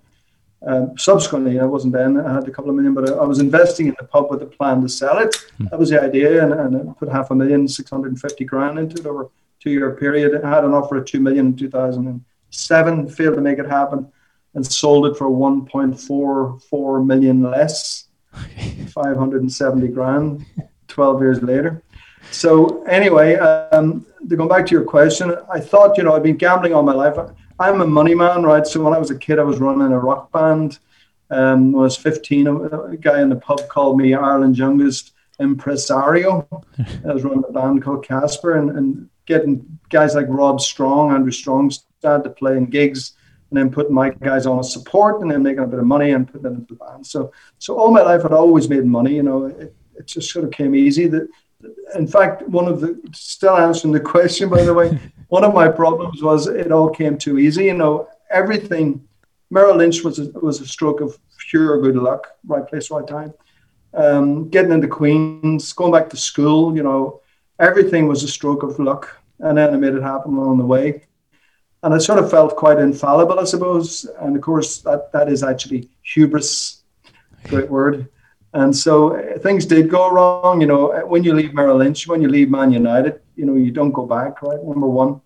[0.66, 2.18] Um, subsequently, I wasn't then.
[2.18, 4.42] I had a couple of million, but I, I, was investing in the pub with
[4.44, 5.36] a plan to sell it.
[5.58, 5.66] Hmm.
[5.66, 8.46] That was the idea, and, and I put half a million, six hundred and fifty
[8.46, 9.28] grand into it over a
[9.60, 10.42] two-year period.
[10.42, 13.10] I had an offer of two million in two thousand and seven.
[13.10, 14.10] Failed to make it happen
[14.56, 18.08] and sold it for 1.44 million less,
[18.90, 20.46] 570 grand,
[20.88, 21.82] 12 years later.
[22.32, 26.38] So anyway, um, to go back to your question, I thought, you know, I've been
[26.38, 27.18] gambling all my life.
[27.60, 28.66] I'm a money man, right?
[28.66, 30.80] So when I was a kid, I was running a rock band.
[31.30, 36.48] Um, when I was 15, a guy in the pub called me Ireland's youngest impresario.
[36.80, 41.32] I was running a band called Casper and, and getting guys like Rob Strong, Andrew
[41.32, 43.14] Strong, started to play in gigs
[43.54, 46.10] and then putting my guys on as support and then making a bit of money
[46.10, 47.06] and putting them into the band.
[47.06, 49.14] So, so all my life I'd always made money.
[49.14, 51.06] You know, it, it just sort of came easy.
[51.06, 51.28] That,
[51.94, 55.70] in fact, one of the still answering the question, by the way, one of my
[55.70, 57.66] problems was it all came too easy.
[57.66, 59.08] You know, everything.
[59.52, 63.36] Merrill Lynch was a, was a stroke of pure good luck, right place, right time.
[63.94, 67.22] Um, getting into Queens, going back to school, you know,
[67.60, 71.04] everything was a stroke of luck, and then I made it happen along the way.
[71.84, 74.06] And I sort of felt quite infallible, I suppose.
[74.22, 76.84] And of course, that that is actually hubris,
[77.50, 78.10] great word.
[78.54, 80.62] And so uh, things did go wrong.
[80.62, 83.72] You know, when you leave Merrill Lynch, when you leave Man United, you know, you
[83.72, 84.64] don't go back, right?
[84.64, 85.22] Number one,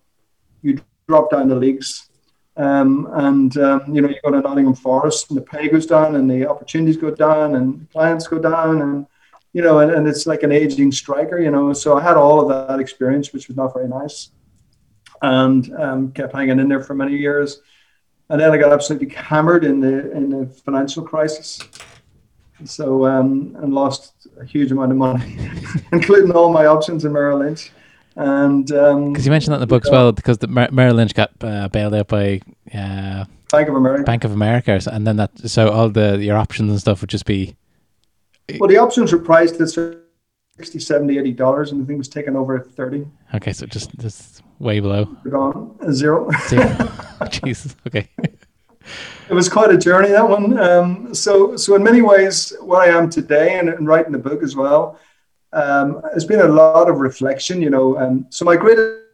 [0.62, 2.08] you drop down the leagues.
[2.56, 6.16] Um, and um, you know you go to Nottingham Forest, and the pay goes down,
[6.16, 9.06] and the opportunities go down, and clients go down, and
[9.52, 11.72] you know, and, and it's like an aging striker, you know.
[11.72, 14.30] So I had all of that experience, which was not very nice,
[15.22, 17.60] and um, kept hanging in there for many years.
[18.30, 21.60] And then I got absolutely hammered in the in the financial crisis,
[22.64, 25.38] so um, and lost a huge amount of money,
[25.92, 27.72] including all my options in Merrill Lynch.
[28.16, 30.96] And because um, you mentioned that in the book as well, because the Mer- Merrill
[30.96, 32.40] Lynch got uh, bailed out by
[32.74, 34.04] uh, Bank of America.
[34.04, 37.24] Bank of America, and then that so all the your options and stuff would just
[37.24, 37.56] be.
[38.58, 39.70] Well, the options were priced at
[40.58, 43.96] 60 70 80 dollars and the thing was taken over at 30 okay so just
[43.98, 46.92] just way below gone zero, zero.
[47.30, 48.08] jesus okay
[49.28, 52.90] it was quite a journey that one um, so so in many ways what i
[52.90, 54.98] am today and, and writing the book as well
[55.52, 59.04] um, has been a lot of reflection you know um, so my greatest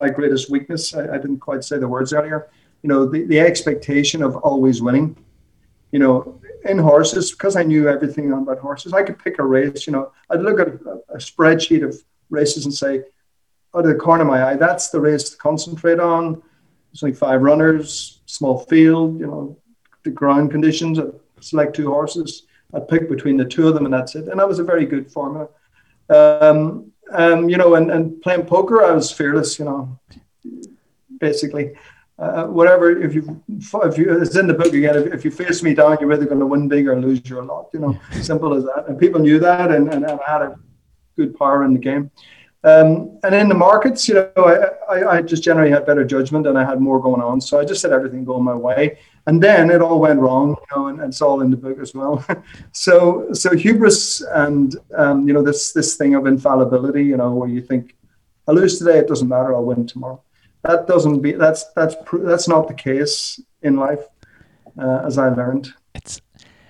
[0.00, 2.48] my greatest weakness I, I didn't quite say the words earlier
[2.82, 5.16] you know the, the expectation of always winning
[5.90, 8.92] you know in horses because I knew everything about horses.
[8.92, 9.86] I could pick a race.
[9.86, 11.96] You know, I'd look at a, a spreadsheet of
[12.30, 13.02] races and say,
[13.74, 16.42] out of the corner of my eye, that's the race to concentrate on.
[16.92, 19.20] It's only five runners, small field.
[19.20, 19.56] You know,
[20.04, 20.98] the ground conditions.
[20.98, 22.44] I'd select two horses.
[22.74, 24.28] I'd pick between the two of them, and that's it.
[24.28, 25.48] And I was a very good formula.
[26.10, 29.58] Um, um, you know, and, and playing poker, I was fearless.
[29.58, 29.98] You know,
[31.18, 31.74] basically
[32.18, 35.62] uh, whatever, if you, if you, it's in the book again, if, if you face
[35.62, 38.54] me down, you're either going to win big or lose your lot, you know, simple
[38.54, 38.86] as that.
[38.88, 40.58] And people knew that and, and, and I had a
[41.16, 42.10] good power in the game.
[42.64, 46.58] Um, and in the markets, you know, I, I, just generally had better judgment and
[46.58, 47.40] I had more going on.
[47.40, 48.98] So I just said everything going my way.
[49.26, 51.78] And then it all went wrong, you know, and, and it's all in the book
[51.78, 52.24] as well.
[52.72, 57.48] so, so hubris and, um, you know, this, this thing of infallibility, you know, where
[57.48, 57.94] you think,
[58.48, 60.20] I lose today, it doesn't matter, I'll win tomorrow
[60.64, 64.04] that doesn't be that's that's that's not the case in life,
[64.80, 65.72] uh, as I learned.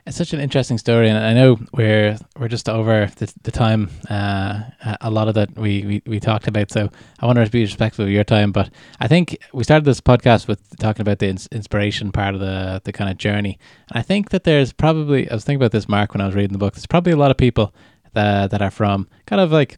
[0.09, 3.90] It's such an interesting story, and I know we're we're just over the, the time.
[4.09, 4.62] Uh,
[5.02, 6.88] a lot of that we, we, we talked about, so
[7.20, 8.50] I want to be respectful of your time.
[8.50, 12.40] But I think we started this podcast with talking about the ins- inspiration part of
[12.40, 13.59] the the kind of journey,
[13.90, 16.34] and I think that there's probably I was thinking about this, Mark, when I was
[16.34, 16.72] reading the book.
[16.72, 17.74] There's probably a lot of people
[18.14, 19.76] that that are from kind of like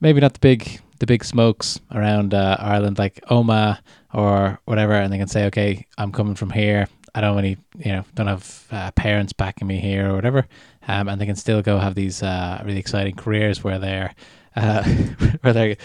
[0.00, 3.78] maybe not the big the big smokes around uh, Ireland, like Omagh
[4.12, 6.88] or whatever, and they can say, okay, I'm coming from here.
[7.14, 10.46] I don't really, you know, don't have uh, parents backing me here or whatever,
[10.88, 14.14] um, and they can still go have these uh, really exciting careers where they're
[14.56, 14.82] uh,
[15.40, 15.76] where they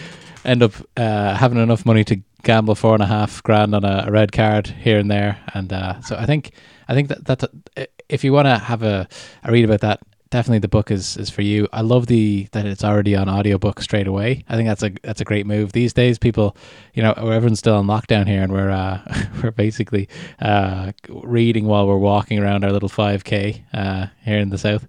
[0.44, 4.04] end up uh, having enough money to gamble four and a half grand on a,
[4.06, 6.52] a red card here and there, and uh, so I think
[6.88, 9.08] I think that that if you want to have a,
[9.44, 10.00] a read about that
[10.30, 11.68] definitely the book is is for you.
[11.72, 14.44] I love the that it's already on audiobook straight away.
[14.48, 15.72] I think that's a that's a great move.
[15.72, 16.56] These days people,
[16.94, 19.00] you know, everyone's still on lockdown here and we're uh
[19.42, 20.08] we're basically
[20.40, 24.86] uh reading while we're walking around our little 5k uh here in the south.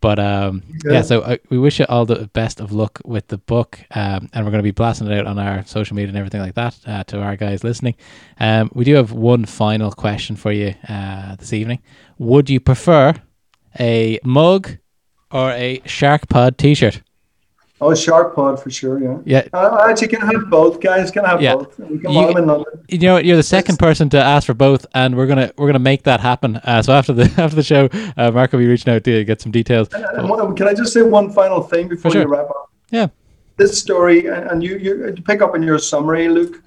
[0.00, 3.28] But um yeah, yeah so uh, we wish you all the best of luck with
[3.28, 6.08] the book um and we're going to be blasting it out on our social media
[6.08, 7.94] and everything like that uh, to our guys listening.
[8.40, 11.80] Um we do have one final question for you uh this evening.
[12.18, 13.14] Would you prefer
[13.78, 14.78] a mug
[15.30, 17.02] or a Shark Pod T-shirt?
[17.80, 18.98] Oh, Shark Pod for sure.
[18.98, 19.18] Yeah.
[19.24, 19.48] Yeah.
[19.52, 21.12] Uh, actually, can have both, guys.
[21.12, 21.54] Can have yeah.
[21.54, 21.78] both.
[21.78, 25.16] We can you, in You know, you're the second person to ask for both, and
[25.16, 26.56] we're gonna we're gonna make that happen.
[26.56, 29.24] Uh, so after the after the show, uh, Mark will be reaching out to you,
[29.24, 29.88] get some details.
[29.92, 32.22] And, and can I just say one final thing before sure.
[32.22, 32.72] you wrap up?
[32.90, 33.08] Yeah.
[33.58, 36.62] This story, and you you pick up in your summary, Luke.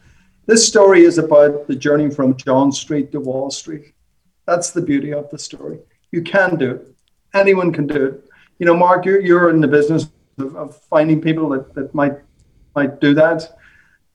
[0.45, 3.93] This story is about the journey from John Street to Wall Street.
[4.45, 5.80] That's the beauty of the story.
[6.12, 6.91] You can do it.
[7.34, 8.29] Anyone can do it.
[8.59, 10.07] You know, Mark, you're, you're in the business
[10.38, 12.17] of, of finding people that, that might
[12.75, 13.57] might do that.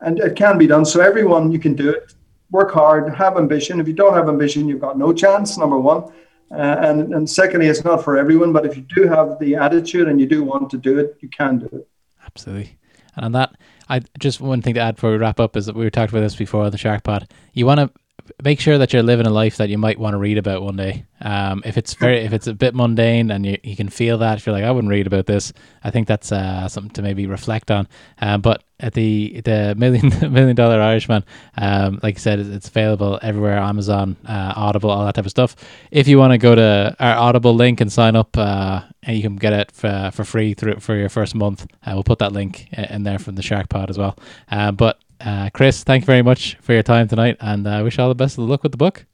[0.00, 0.84] And it can be done.
[0.84, 2.14] So everyone, you can do it.
[2.50, 3.80] Work hard, have ambition.
[3.80, 6.04] If you don't have ambition, you've got no chance, number one.
[6.50, 10.06] Uh, and, and secondly, it's not for everyone, but if you do have the attitude
[10.08, 11.88] and you do want to do it, you can do it.
[12.24, 12.78] Absolutely.
[13.16, 13.56] And on that,
[13.88, 16.14] I just one thing to add before we wrap up is that we were talking
[16.14, 17.28] about this before on the Shark Pod.
[17.52, 17.90] You want to
[18.42, 20.76] make sure that you're living a life that you might want to read about one
[20.76, 21.04] day.
[21.20, 24.38] Um, if it's very, if it's a bit mundane and you, you can feel that,
[24.38, 25.52] if you're like, I wouldn't read about this,
[25.84, 27.88] I think that's uh, something to maybe reflect on.
[28.20, 31.24] Um, but at the the million million dollar Irishman,
[31.56, 35.56] um, like I said, it's available everywhere: Amazon, uh, Audible, all that type of stuff.
[35.90, 39.22] If you want to go to our Audible link and sign up, uh, and you
[39.22, 41.66] can get it for, for free through for your first month.
[41.84, 44.18] Uh, we'll put that link in there from the Shark Pod as well.
[44.50, 47.84] Uh, but Uh, Chris, thank you very much for your time tonight, and I uh,
[47.84, 49.06] wish you all the best of the luck with the book.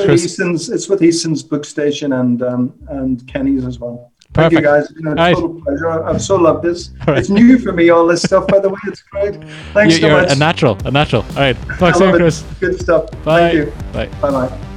[0.00, 4.12] Eason's, it's with Eason's Book Station and um, and Kenny's as well.
[4.32, 4.90] Thank you guys.
[4.90, 5.62] It's been a total right.
[5.62, 6.04] pleasure.
[6.04, 6.90] I've so loved this.
[7.06, 7.18] Right.
[7.18, 8.80] It's new for me, all this stuff, by the way.
[8.86, 9.36] It's great.
[9.72, 10.32] Thanks you, so much.
[10.32, 11.22] A natural, a natural.
[11.22, 11.56] All right.
[11.78, 12.42] Talk soon, Chris.
[12.58, 13.10] Good stuff.
[13.22, 13.52] Bye.
[13.52, 13.72] Thank you.
[13.92, 14.06] Bye.
[14.20, 14.73] Bye bye.